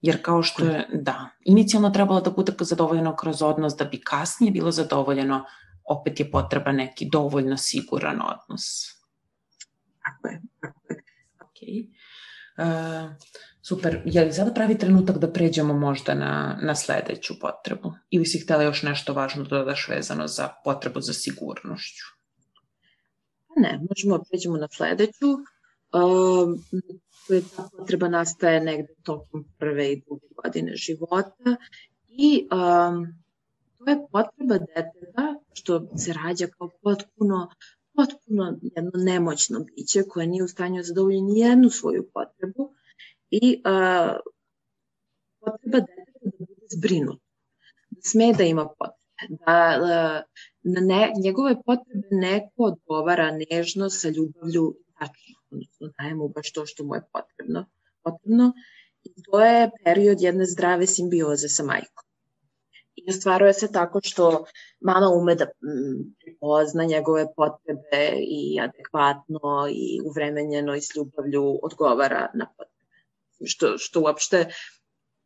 [0.00, 4.52] Jer kao što je, da, inicijalno trebalo da bude zadovoljeno kroz odnos, da bi kasnije
[4.52, 5.44] bilo zadovoljeno,
[5.84, 8.62] opet je potreba neki dovoljno siguran odnos.
[10.04, 11.02] Tako je, tako je.
[11.38, 12.03] Okay.
[12.56, 13.10] Uh,
[13.62, 17.92] super, je li sada pravi trenutak da pređemo možda na, na sledeću potrebu?
[18.10, 22.04] Ili si htela još nešto važno da dodaš vezano za potrebu za sigurnošću?
[23.56, 25.26] Ne, možemo da pređemo na sledeću.
[25.94, 26.58] Um,
[27.56, 31.56] ta potreba nastaje negde tokom prve i druge godine života
[32.08, 33.06] i um,
[33.78, 37.50] to je potreba deteta što se rađa kao potpuno
[37.96, 42.74] potpuno jedno nemoćno biće koje nije u stanju da zadovolji ni jednu svoju potrebu
[43.30, 44.16] i uh,
[45.40, 47.20] potreba deteta da bude zbrinut,
[47.90, 54.08] da sme da ima potrebe, da uh, na ne, njegove potrebe neko odgovara nežno sa
[54.08, 57.66] ljubavlju i tačno, odnosno daje mu baš to što mu je potrebno.
[58.02, 58.52] potrebno
[59.04, 62.04] I to je period jedne zdrave simbioze sa majkom.
[63.06, 64.44] I ostvaruje se tako što
[64.80, 65.46] mama ume da
[66.40, 69.40] pozna njegove potrebe i adekvatno
[69.70, 72.74] i uvremenjeno i s ljubavlju odgovara na potrebe.
[73.44, 74.46] Što, što uopšte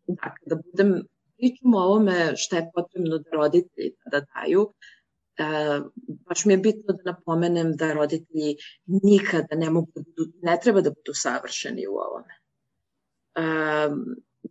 [0.06, 1.02] da, kada budem
[1.36, 4.72] pričamo o ovome šta je potrebno da roditelji da daju,
[5.38, 5.44] e,
[6.28, 8.56] baš mi je bitno da napomenem da roditelji
[8.86, 12.34] nikada ne mogu da budu, ne treba da budu savršeni u ovome.
[13.34, 13.42] E,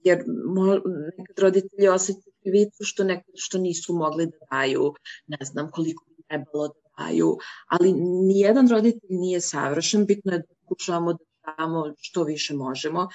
[0.03, 0.23] jer
[0.55, 0.81] mo,
[1.17, 4.93] nekad roditelji osjećaju krivicu što, nekad, što nisu mogli da daju,
[5.27, 7.37] ne znam koliko bi trebalo da daju,
[7.67, 7.93] ali
[8.27, 11.25] nijedan roditelj nije savršen, bitno je da pokušavamo da
[11.57, 13.07] damo što više možemo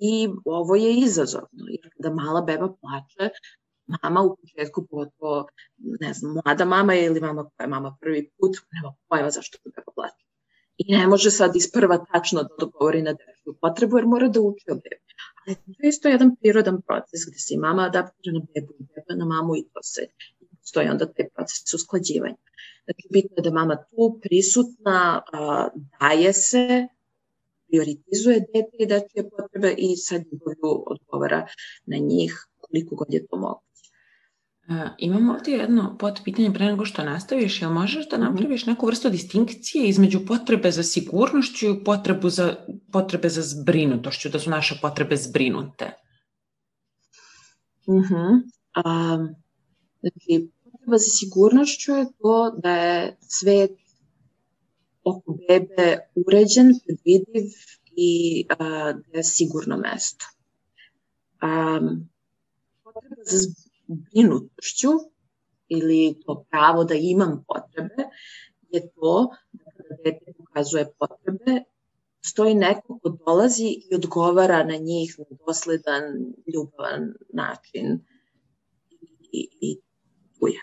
[0.00, 3.30] i ovo je izazovno, jer kada mala beba plače,
[4.02, 5.46] mama u početku pogotovo,
[6.00, 9.92] ne znam, mlada mama ili mama koja je mama prvi put, nema pojma zašto beba
[9.94, 10.24] plače.
[10.78, 14.40] I ne može sad iz prva tačno da odgovori na dečju potrebu, jer mora da
[14.40, 15.08] uči o bebi.
[15.54, 19.14] To je isto jedan prirodan proces gde se i mama adaptira na bebu i beba
[19.18, 20.02] na mamu i to se
[20.62, 22.36] stoji onda taj proces usklađivanja.
[22.84, 25.22] Znači, bitno je da mama tu prisutna,
[26.00, 26.88] daje se,
[27.68, 31.46] prioritizuje dete i dečije potrebe i sad ljubavlju odgovara
[31.86, 33.67] na njih koliko god je to moguće.
[34.68, 38.26] Uh, imam ovdje jedno pod pitanje pre nego što nastaviš, jel možeš da mhm.
[38.26, 42.56] napraviš neku vrstu distinkcije između potrebe za sigurnošću i potrebu za,
[42.92, 45.90] potrebe za zbrinutošću, da su naše potrebe zbrinute?
[47.86, 48.42] Uh -huh.
[48.76, 49.34] um,
[50.00, 53.70] znači, potreba za sigurnošću je to da je svet
[55.04, 57.52] oko bebe uređen, predvidiv
[57.96, 60.26] i a, da je sigurno mesto.
[61.42, 62.08] Um,
[62.84, 63.38] potreba za
[63.88, 64.88] zbrinutošću
[65.68, 68.04] ili to pravo da imam potrebe
[68.70, 71.62] je to da kada dete pokazuje potrebe,
[72.20, 76.04] stoji neko ko dolazi i odgovara na njih na dosledan,
[76.54, 78.00] ljubavan način
[79.32, 79.80] i, i
[80.38, 80.60] tu je.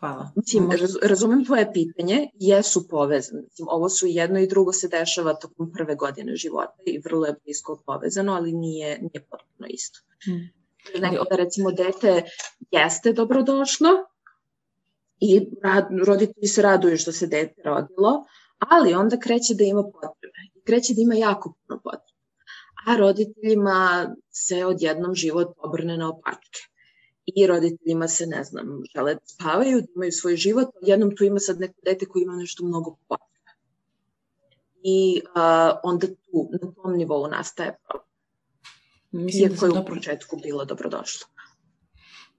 [0.00, 0.30] Hvala.
[0.36, 3.42] Mislim, raz, razumem tvoje pitanje, jesu povezane.
[3.42, 7.34] Mislim, ovo su jedno i drugo se dešava tokom prve godine života i vrlo je
[7.44, 9.98] blisko povezano, ali nije, nije potpuno isto.
[10.24, 10.59] Hmm.
[11.00, 12.22] Neko da recimo dete
[12.70, 13.90] jeste dobrodošlo
[15.20, 18.24] i rad, roditelji se raduju što se dete rodilo,
[18.58, 20.38] ali onda kreće da ima potrebe.
[20.66, 22.20] Kreće da ima jako puno potrebe.
[22.86, 26.60] A roditeljima se odjednom život obrne na opačke
[27.26, 31.38] i roditeljima se, ne znam, žele da spavaju, da imaju svoj život, jednom tu ima
[31.38, 33.30] sad neko dete koji ima nešto mnogo potrebe.
[34.82, 38.09] I uh, onda tu, na tom nivou nastaje problem.
[39.10, 39.94] Mislim da Iako da je u dobro...
[39.94, 41.26] početku bilo dobrodošlo.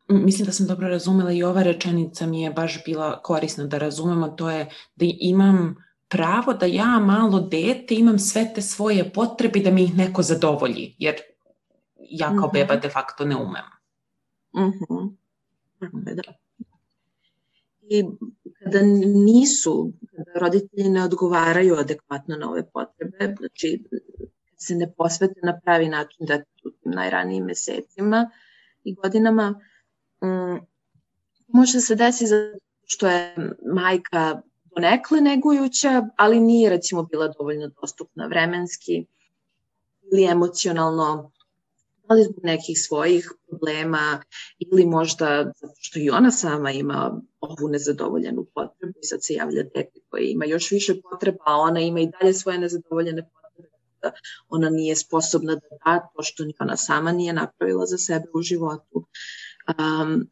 [0.07, 4.27] Mislim da sam dobro razumela i ova rečenica mi je baš bila korisna da razumemo,
[4.27, 5.75] to je da imam
[6.07, 10.95] pravo da ja malo dete imam sve te svoje potrebe da mi ih neko zadovolji,
[10.97, 11.15] jer
[11.99, 12.53] ja kao mm -hmm.
[12.53, 13.63] beba de facto ne umem.
[14.55, 15.07] Mhm.
[16.15, 16.33] Da.
[17.81, 18.03] I
[18.63, 18.81] kada
[19.25, 23.83] nisu, kada roditelji ne odgovaraju adekvatno na ove potrebe, znači
[24.61, 26.35] se ne posvete na pravi način da
[26.65, 28.29] u tim najranijim mesecima
[28.83, 29.61] i godinama,
[30.21, 30.59] um,
[31.47, 33.35] može se desiti zato što je
[33.73, 34.41] majka
[34.75, 39.05] donekle negujuća, ali nije recimo bila dovoljno dostupna vremenski
[40.11, 41.31] ili emocionalno
[42.11, 44.21] ali zbog nekih svojih problema
[44.59, 49.63] ili možda zato što i ona sama ima ovu nezadovoljenu potrebu i sad se javlja
[49.63, 53.40] dete koje ima još više potreba, a ona ima i dalje svoje nezadovoljene potrebe,
[54.03, 54.11] da
[54.49, 58.41] ona nije sposobna da da to što ni ona sama nije napravila za sebe u
[58.41, 59.05] životu.
[59.67, 60.29] Um,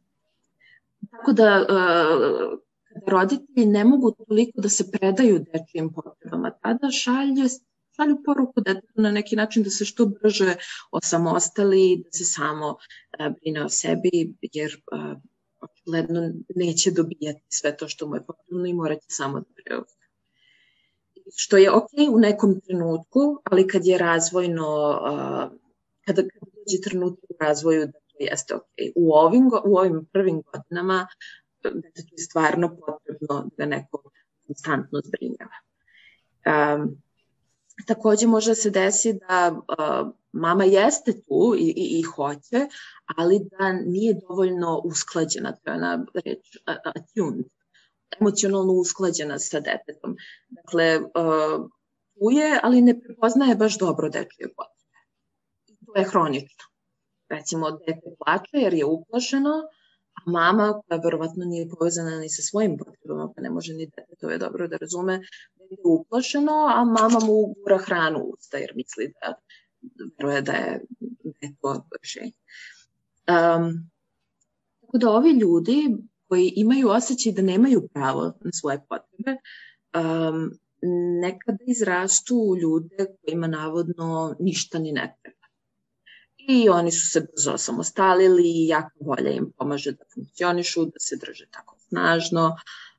[1.11, 2.59] tako da uh,
[3.07, 7.49] roditelji ne mogu toliko da se predaju dečijim potrebama, tada šalje
[7.99, 10.55] šalju poruku da na neki način da se što brže
[10.91, 12.77] osamostali, da se samo
[13.19, 15.15] a, brine o sebi, jer a,
[15.61, 19.83] očigledno neće dobijati sve to što mu je potrebno i morat će samo da.
[21.35, 24.99] Što je ok u nekom trenutku, ali kad je razvojno,
[26.05, 28.63] kada, kada dođe trenutak u razvoju da to jeste ok.
[28.95, 31.07] U ovim, u ovim prvim godinama
[31.63, 34.11] da je stvarno potrebno da neko
[34.47, 35.57] konstantno zbrinjava.
[36.45, 37.01] Um,
[37.85, 42.67] takođe može se desi da uh, mama jeste tu i, i, i hoće,
[43.17, 47.45] ali da nije dovoljno usklađena, to je ona reč attuned,
[48.19, 50.15] emocionalno usklađena sa detetom.
[50.49, 51.69] Dakle, uh,
[52.13, 54.97] tu je, ali ne prepoznaje baš dobro dečije potrebe.
[55.67, 56.65] I to je hronično.
[57.29, 59.53] Recimo, dete plače jer je uplašeno,
[60.13, 64.15] a mama, koja verovatno nije povezana ni sa svojim potrebama, pa ne može ni dete,
[64.19, 65.21] to je dobro da razume,
[65.55, 69.33] bude uplašeno, a mama mu gura hranu u usta jer misli da
[70.17, 70.81] veruje da je,
[71.23, 71.85] da je to.
[73.29, 73.89] Um,
[74.81, 75.97] tako da ovi ljudi
[76.29, 79.37] koji imaju osjećaj da nemaju pravo na svoje potrebe,
[79.93, 80.51] um,
[81.21, 85.39] nekada izrastu u ljude kojima navodno ništa ni ne treba.
[86.37, 91.17] i oni su se brzo samostalili i jako volja im pomaže da funkcionišu, da se
[91.17, 92.55] drže tako snažno.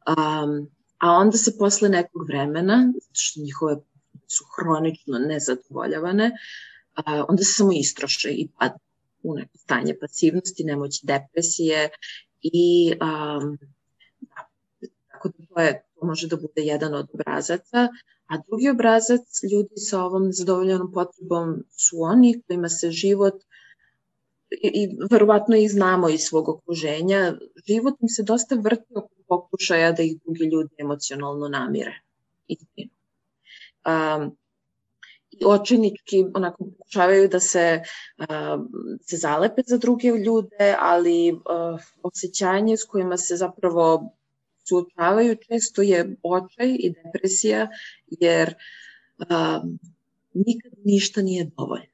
[0.06, 3.76] Um, a onda se posle nekog vremena, zato što njihove
[4.28, 6.30] su hronično nezadovoljavane,
[6.98, 8.90] uh, onda se samo istroše i padne
[9.22, 11.88] u neko stanje pasivnosti, nemoći depresije
[12.42, 13.58] i um,
[15.12, 17.88] tako da to, je, to može da bude jedan od obrazaca,
[18.26, 23.34] a drugi obrazac ljudi sa ovom zadovoljenom potrebom su oni kojima se život
[24.50, 27.34] i, i verovatno ih znamo iz svog okruženja,
[27.66, 32.00] život im se dosta vrti oko pokušaja da ih drugi ljudi emocionalno namire.
[32.48, 32.90] Istinu.
[33.86, 34.39] Um, i
[35.46, 37.82] očajnički onako pokušavaju da se,
[38.18, 38.26] uh,
[39.02, 44.12] se zalepe za druge ljude, ali uh, osjećanje s kojima se zapravo
[44.68, 47.68] suočavaju često je očaj i depresija,
[48.06, 48.54] jer
[49.18, 49.62] uh,
[50.34, 51.86] nikad ništa nije dovoljno.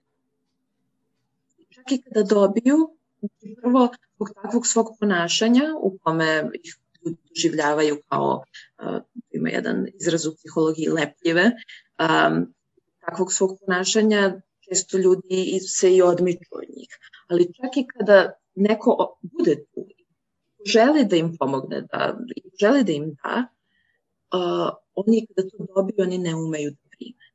[1.71, 2.77] Čak i kada dobiju,
[3.63, 6.77] prvo zbog takvog svog ponašanja u kome ih
[7.29, 8.45] doživljavaju kao,
[8.83, 11.51] uh, ima jedan izraz u psihologiji lepljive,
[11.99, 12.55] um,
[13.07, 16.89] takvog svog ponašanja često ljudi se i odmiču od njih.
[17.27, 19.87] Ali čak i kada neko bude tu,
[20.67, 22.19] želi da im pomogne, da
[22.61, 23.47] želi da im da,
[24.39, 27.27] uh, oni kada to dobiju, oni ne umeju da prime.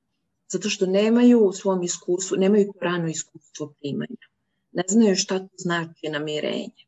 [0.51, 4.27] Zato što nemaju u svom iskustvu, nemaju to rano iskustvo primanja.
[4.71, 6.85] Ne znaju šta to znači namirenje.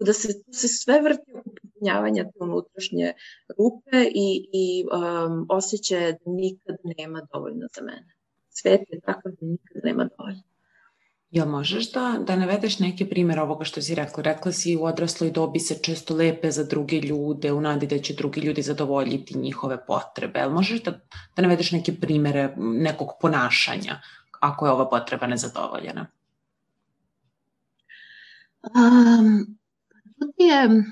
[0.00, 3.12] Tako da se, se sve vrti oko popunjavanja te unutrašnje
[3.58, 8.14] rupe i, i um, osjećaje da nikad nema dovoljno za mene.
[8.50, 10.42] Svet je takav da nikad nema dovoljno.
[11.30, 14.22] Jel možeš da, da navedeš neke primere ovoga što si rekla?
[14.22, 18.14] Rekla si u odrasloj dobi se često lepe za druge ljude, u nadi da će
[18.14, 20.38] drugi ljudi zadovoljiti njihove potrebe.
[20.38, 21.00] Jel možeš da,
[21.36, 24.00] da navedeš neke primere nekog ponašanja
[24.40, 26.06] ako je ova potreba nezadovoljena?
[28.62, 29.59] Um,
[30.36, 30.84] je,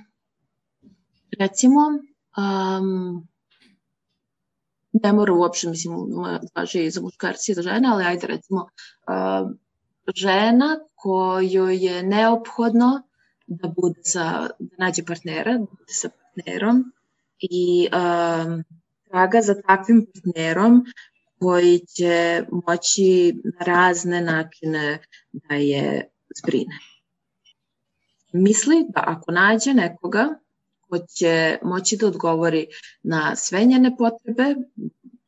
[1.39, 1.81] recimo,
[2.37, 3.29] um,
[4.93, 5.97] ne mora uopšte, mislim,
[6.55, 8.68] važe i za muškarci i za žene, ali ajde recimo,
[9.09, 9.59] um,
[10.16, 13.03] žena kojoj je neophodno
[13.47, 16.85] da bude sa, da nađe partnera, da bude sa partnerom
[17.41, 18.64] i um,
[19.11, 20.85] traga za takvim partnerom
[21.41, 24.99] koji će moći na razne načine
[25.33, 26.79] da je zbrine.
[28.33, 30.29] Misli da ako nađe nekoga
[30.81, 32.66] ko će moći da odgovori
[33.03, 34.55] na sve njene potrebe,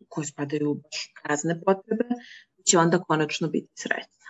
[0.09, 2.05] koje spadaju baš razne potrebe,
[2.67, 4.21] će onda konačno biti srećna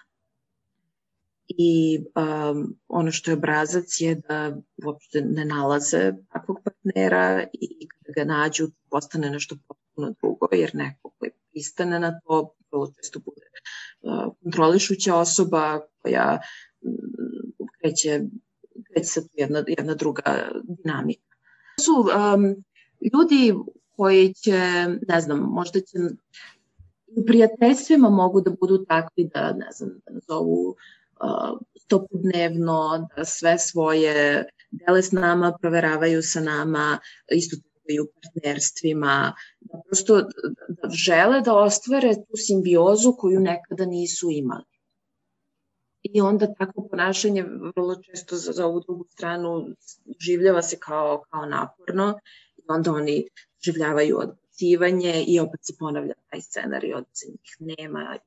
[1.59, 8.12] i um, ono što je obrazac je da uopšte ne nalaze takvog partnera i kada
[8.16, 13.47] ga nađu postane nešto potpuno drugo jer neko koji pristane na to vrlo često bude
[14.01, 16.39] uh, kontrolišuća osoba koja
[16.81, 18.21] um, kreće,
[18.87, 21.37] kreće se jedna, jedna druga dinamika.
[21.81, 22.64] Su um,
[23.12, 23.55] ljudi
[23.97, 24.61] koji će,
[25.09, 25.99] ne znam, možda će
[27.16, 30.77] u prijateljstvima mogu da budu takvi da, ne znam, da nazovu
[31.81, 36.99] stopodnevno, da sve svoje dele s nama proveravaju sa nama,
[37.33, 37.57] isto
[37.89, 40.21] i u partnerstvima, da prosto
[40.68, 44.64] da žele da ostvare tu simbiozu koju nekada nisu imali.
[46.15, 49.67] I onda takvo ponašanje vrlo često za, za ovu drugu stranu
[50.21, 52.19] življava se kao, kao naporno
[52.57, 53.29] i onda oni
[53.65, 58.19] življavaju odbacivanje i opet se ponavlja taj scenarij od se njih nema.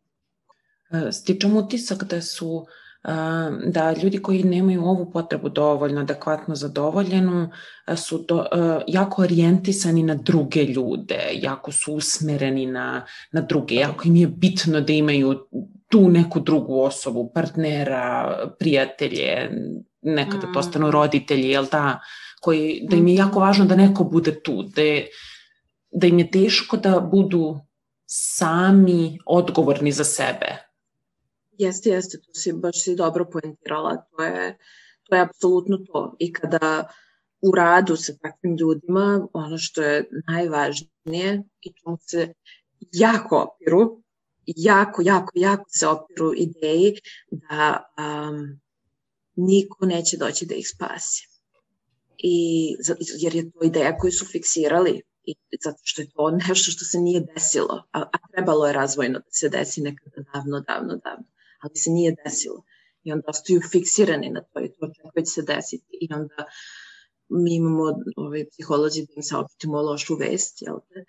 [1.11, 2.67] Stičem utisak da su uh,
[3.65, 7.49] da ljudi koji nemaju ovu potrebu dovoljno adekvatno zadovoljenu
[7.95, 8.45] su do,
[8.87, 14.81] jako orijentisani na druge ljude, jako su usmereni na, na druge, jako im je bitno
[14.81, 15.47] da imaju
[15.93, 18.05] tu neku drugu osobu, partnera,
[18.59, 19.49] prijatelje,
[20.01, 20.53] nekada mm.
[20.53, 21.99] postanu roditelji, jel da,
[22.41, 25.07] koji, da im je jako važno da neko bude tu, da, je,
[25.91, 27.59] da im je teško da budu
[28.09, 30.57] sami odgovorni za sebe,
[31.57, 34.57] Jeste, jeste, to si baš si dobro poentirala, to je,
[35.03, 36.15] to je apsolutno to.
[36.19, 36.89] I kada
[37.41, 42.33] u radu sa takvim ljudima, ono što je najvažnije i čemu se
[42.91, 44.02] jako opiru,
[44.45, 46.93] jako, jako, jako se opiru ideji
[47.31, 48.61] da um,
[49.35, 51.27] niko neće doći da ih spasi.
[52.17, 52.67] I,
[53.19, 56.99] jer je to ideja koju su fiksirali i zato što je to nešto što se
[56.99, 61.25] nije desilo, a, a trebalo je razvojno da se desi nekada davno, davno, davno
[61.63, 62.63] ali se nije desilo.
[63.03, 65.97] I onda ostaju fiksirani na to i to očekuje se desiti.
[66.01, 66.45] I onda
[67.29, 67.83] mi imamo
[68.15, 71.05] ovaj, psiholozi da im saopštimo lošu vest, jel te?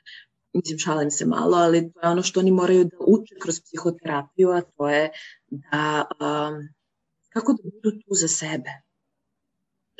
[0.54, 4.50] Mislim šalim se malo, ali to je ono što oni moraju da uče kroz psihoterapiju,
[4.50, 5.10] a to je
[5.46, 6.68] da um,
[7.28, 8.70] kako da budu tu za sebe.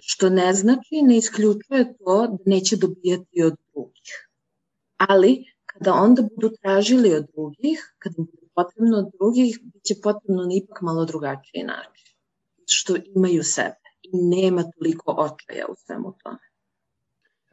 [0.03, 4.29] Što ne znači, ne isključuje to da neće dobijati od drugih.
[4.97, 10.43] Ali kada onda budu tražili od drugih, kada budu potrebno od drugih, bit će potrebno
[10.43, 12.15] na ipak malo drugačiji način.
[12.67, 16.54] Što imaju sebe i nema toliko očaja u svemu tome.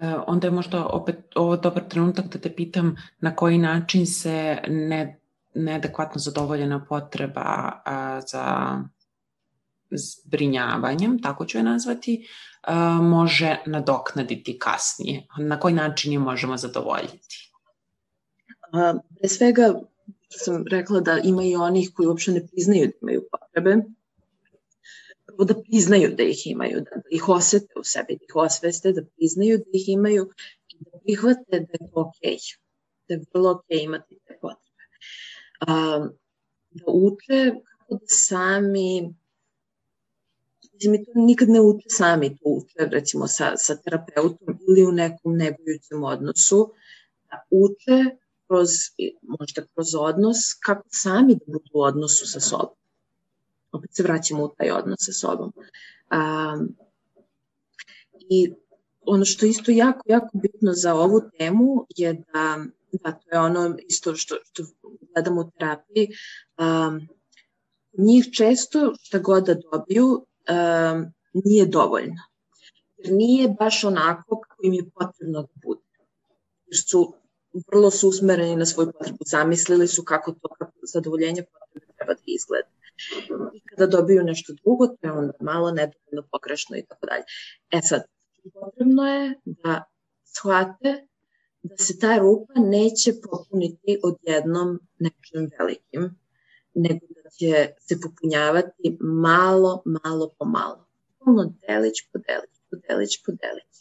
[0.02, 4.58] E, onda je možda opet ovo dobar trenutak da te pitam na koji način se
[4.68, 5.20] ne,
[5.54, 8.78] neadekvatno zadovoljena potreba a, za
[9.92, 12.28] zbrinjavanjem, tako ću je nazvati,
[12.62, 15.28] a, može nadoknaditi kasnije.
[15.40, 17.52] Na koji način je možemo zadovoljiti?
[18.74, 19.74] A, pre svega,
[20.30, 23.78] sam rekla da ima i onih koji uopšte ne priznaju da imaju potrebe,
[25.36, 29.02] prvo da priznaju da ih imaju, da ih osete u sebi, da ih osveste, da
[29.16, 30.30] priznaju da ih imaju
[30.70, 32.58] i da prihvate da je to okej, okay,
[33.08, 34.84] da je vrlo okej okay imati te potrebe.
[36.72, 39.14] Da uče kako da sami
[40.74, 44.92] mislim, mi to nikad ne uče sami, to uče recimo sa, sa terapeutom ili u
[44.92, 46.74] nekom negujućem odnosu,
[47.30, 48.18] da uče
[48.48, 48.70] kroz,
[49.40, 52.81] možda kroz odnos, kako sami da budu u odnosu sa sobom
[53.72, 55.54] opet se vraćamo u taj odnos sa sobom.
[56.12, 56.76] Um,
[58.30, 58.54] I
[59.02, 63.40] ono što je isto jako, jako bitno za ovu temu je da, da to je
[63.40, 64.64] ono isto što, što
[65.14, 66.08] gledamo u terapiji,
[66.58, 67.08] um,
[67.98, 72.22] njih često šta god da dobiju um, nije dovoljno.
[72.98, 75.82] Jer nije baš onako kako im je potrebno da bude.
[76.66, 77.14] Jer su
[77.68, 79.18] vrlo su usmereni na svoju potrebu.
[79.26, 81.61] Zamislili su kako to kako zadovoljenje potrebe
[82.14, 82.70] treba da izgleda
[83.54, 87.24] i kada dobiju nešto drugo, to je onda malo nedovoljno pogrešno i tako dalje.
[87.72, 88.02] E sad,
[88.54, 89.84] potrebno je da
[90.24, 91.08] shvate
[91.64, 96.20] da se ta rupa neće popuniti odjednom nečim velikim,
[96.74, 100.88] nego da će se popunjavati malo, malo po malo.
[101.20, 103.72] Puno delić po delić, po delić po delić.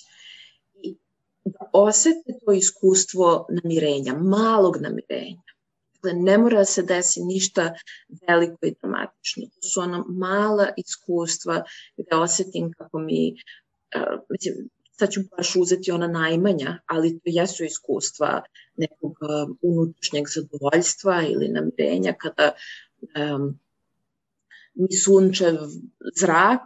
[0.75, 0.97] I
[1.45, 5.51] da osete to iskustvo namirenja, malog namirenja
[6.03, 7.75] Dakle, ne mora se desi ništa
[8.29, 9.47] veliko i dramatično.
[9.47, 11.65] To su ona mala iskustva
[11.97, 13.35] gde osetim kako mi,
[13.97, 18.43] uh, mislim, sad ću baš uzeti ona najmanja, ali to jesu iskustva
[18.77, 22.53] nekog uh, unutrašnjeg zadovoljstva ili namirenja kada
[23.35, 23.59] um,
[24.75, 25.57] mi sunčev
[26.21, 26.63] zrak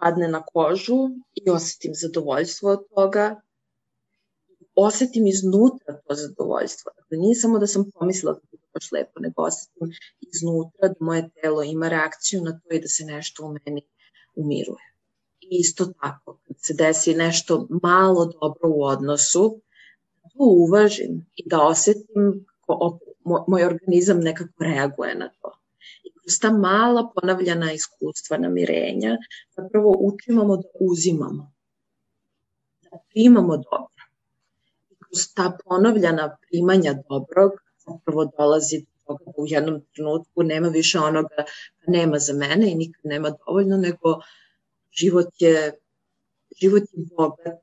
[0.00, 3.40] padne na kožu i osetim zadovoljstvo od toga
[4.86, 6.92] osetim iznutra to zadovoljstvo.
[6.96, 11.30] Dakle, nije samo da sam pomislila da je baš lepo, nego osetim iznutra da moje
[11.42, 13.82] telo ima reakciju na to i da se nešto u meni
[14.34, 14.86] umiruje.
[15.40, 19.60] I isto tako, kad se desi nešto malo dobro u odnosu,
[20.22, 25.58] da to uvažim i da osetim kako opet moj organizam nekako reaguje na to.
[26.04, 29.16] I kroz ta mala ponavljana iskustva namirenja
[29.56, 31.52] zapravo učimo da uzimamo,
[32.82, 33.99] da primamo dobro
[35.10, 37.52] kroz ta ponovljena primanja dobrog
[37.86, 41.44] zapravo dolazi do toga da u jednom trenutku nema više onoga da
[41.86, 44.20] nema za mene i nikad nema dovoljno, nego
[44.90, 45.72] život je,
[46.60, 47.62] život je bogat,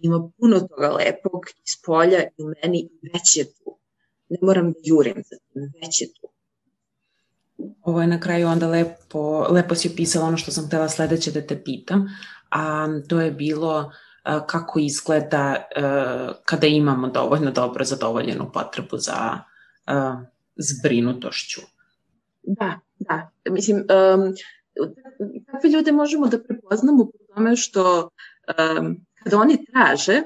[0.00, 3.78] ima puno toga lepog iz polja i u meni i već je tu.
[4.28, 6.28] Ne moram da jurim za tim, već je tu.
[7.82, 11.46] Ovo je na kraju onda lepo, lepo si opisala ono što sam htela sledeće da
[11.46, 12.06] te pitam,
[12.50, 13.92] a to je bilo
[14.46, 15.56] kako izgleda
[16.44, 19.38] kada imamo dovoljno dobro zadovoljenu potrebu za
[20.56, 21.60] zbrinutošću.
[22.42, 23.30] Da, da.
[23.50, 24.34] Mislim, um,
[25.52, 30.22] takve ljude možemo da prepoznamo po tome što um, kada oni traže,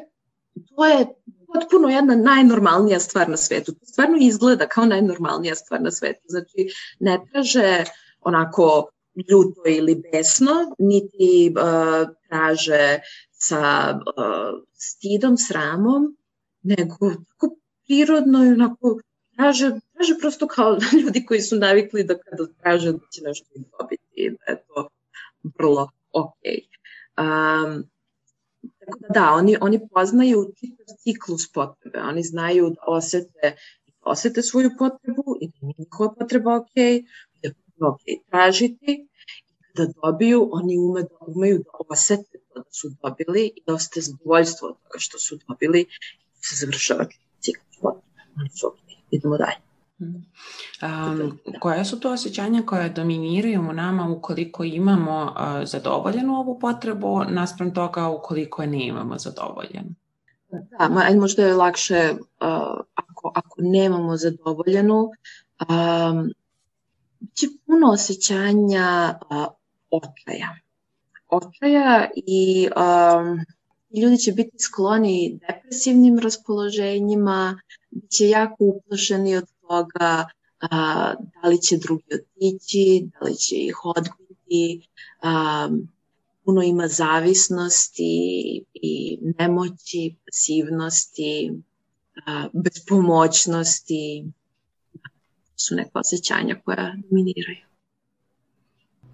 [0.76, 1.07] to je
[1.55, 3.72] potpuno jedna najnormalnija stvar na svetu.
[3.72, 6.20] To stvarno izgleda kao najnormalnija stvar na svetu.
[6.24, 6.68] Znači,
[7.01, 7.84] ne traže
[8.20, 8.90] onako
[9.30, 12.98] ljuto ili besno, niti uh, traže
[13.41, 16.16] sa uh, stidom, sramom,
[16.62, 19.01] nego tako prirodno i onako
[19.36, 24.36] traže, traže prosto kao ljudi koji su navikli da kada traže da će nešto dobiti,
[24.38, 24.88] da je to
[25.59, 26.61] vrlo okej.
[27.18, 27.84] Um,
[28.78, 30.53] tako da da, oni, oni poznaju
[30.99, 36.57] ciklus potrebe, oni znaju da osete, da osete svoju potrebu i da je njihova potreba
[36.57, 37.03] okej,
[37.43, 39.09] da je okej tražiti
[39.77, 44.01] da dobiju, oni ume da, umeju da osete to da su dobili i da osete
[44.01, 45.85] zadovoljstvo od toga što su dobili i
[46.35, 47.05] da se završava
[47.41, 48.75] ciklus ok,
[49.11, 49.71] idemo dalje.
[50.03, 57.25] Um, koja su to osjećanja koja dominiraju u nama ukoliko imamo uh, zadovoljenu ovu potrebu
[57.29, 59.95] naspram toga ukoliko je ne imamo zadovoljenu?
[60.51, 65.11] Da, ma, možda je lakše uh, ako, ako nemamo zadovoljenu,
[65.68, 66.31] um,
[67.35, 69.47] će puno osjećanja uh,
[69.91, 70.59] očaja.
[71.28, 73.45] Očaja i um,
[74.01, 77.61] ljudi će biti skloni depresivnim raspoloženjima,
[77.91, 80.26] bit će jako uplašeni od toga
[80.61, 84.88] a, da li će drugi otići, da li će ih odbiti,
[85.22, 85.68] a,
[86.45, 91.53] puno ima zavisnosti i nemoći, pasivnosti,
[92.26, 94.24] a, bezpomoćnosti,
[95.57, 97.70] su neka osjećanja koja dominiraju.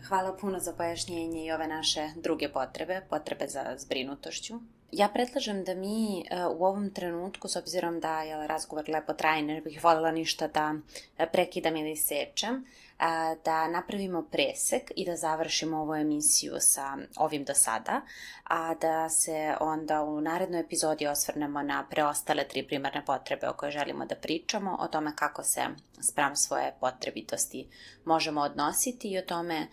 [0.08, 4.54] Hvala puno za pojašnjenje i ove naše druge potrebe, potrebe za zbrinutošću.
[4.92, 9.42] Ja predlažem da mi uh, u ovom trenutku, s obzirom da je razgovor lepo traje,
[9.42, 10.74] ne bih voljela ništa da
[11.18, 13.04] e, prekidam ili sečem, uh,
[13.44, 18.00] da napravimo presek i da završimo ovu emisiju sa ovim do sada,
[18.44, 23.72] a da se onda u narednoj epizodi osvrnemo na preostale tri primarne potrebe o koje
[23.72, 25.64] želimo da pričamo, o tome kako se
[26.00, 27.68] spram svoje potrebitosti
[28.04, 29.66] možemo odnositi i o tome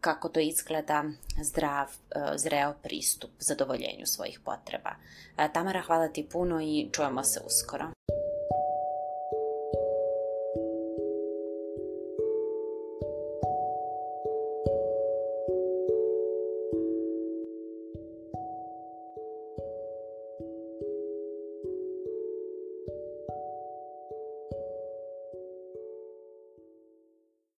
[0.00, 1.04] kako to izgleda
[1.42, 1.86] zdrav,
[2.36, 4.90] zreo pristup zadovoljenju svojih potreba.
[5.52, 7.84] Tamara, hvala ti puno i čujemo se uskoro.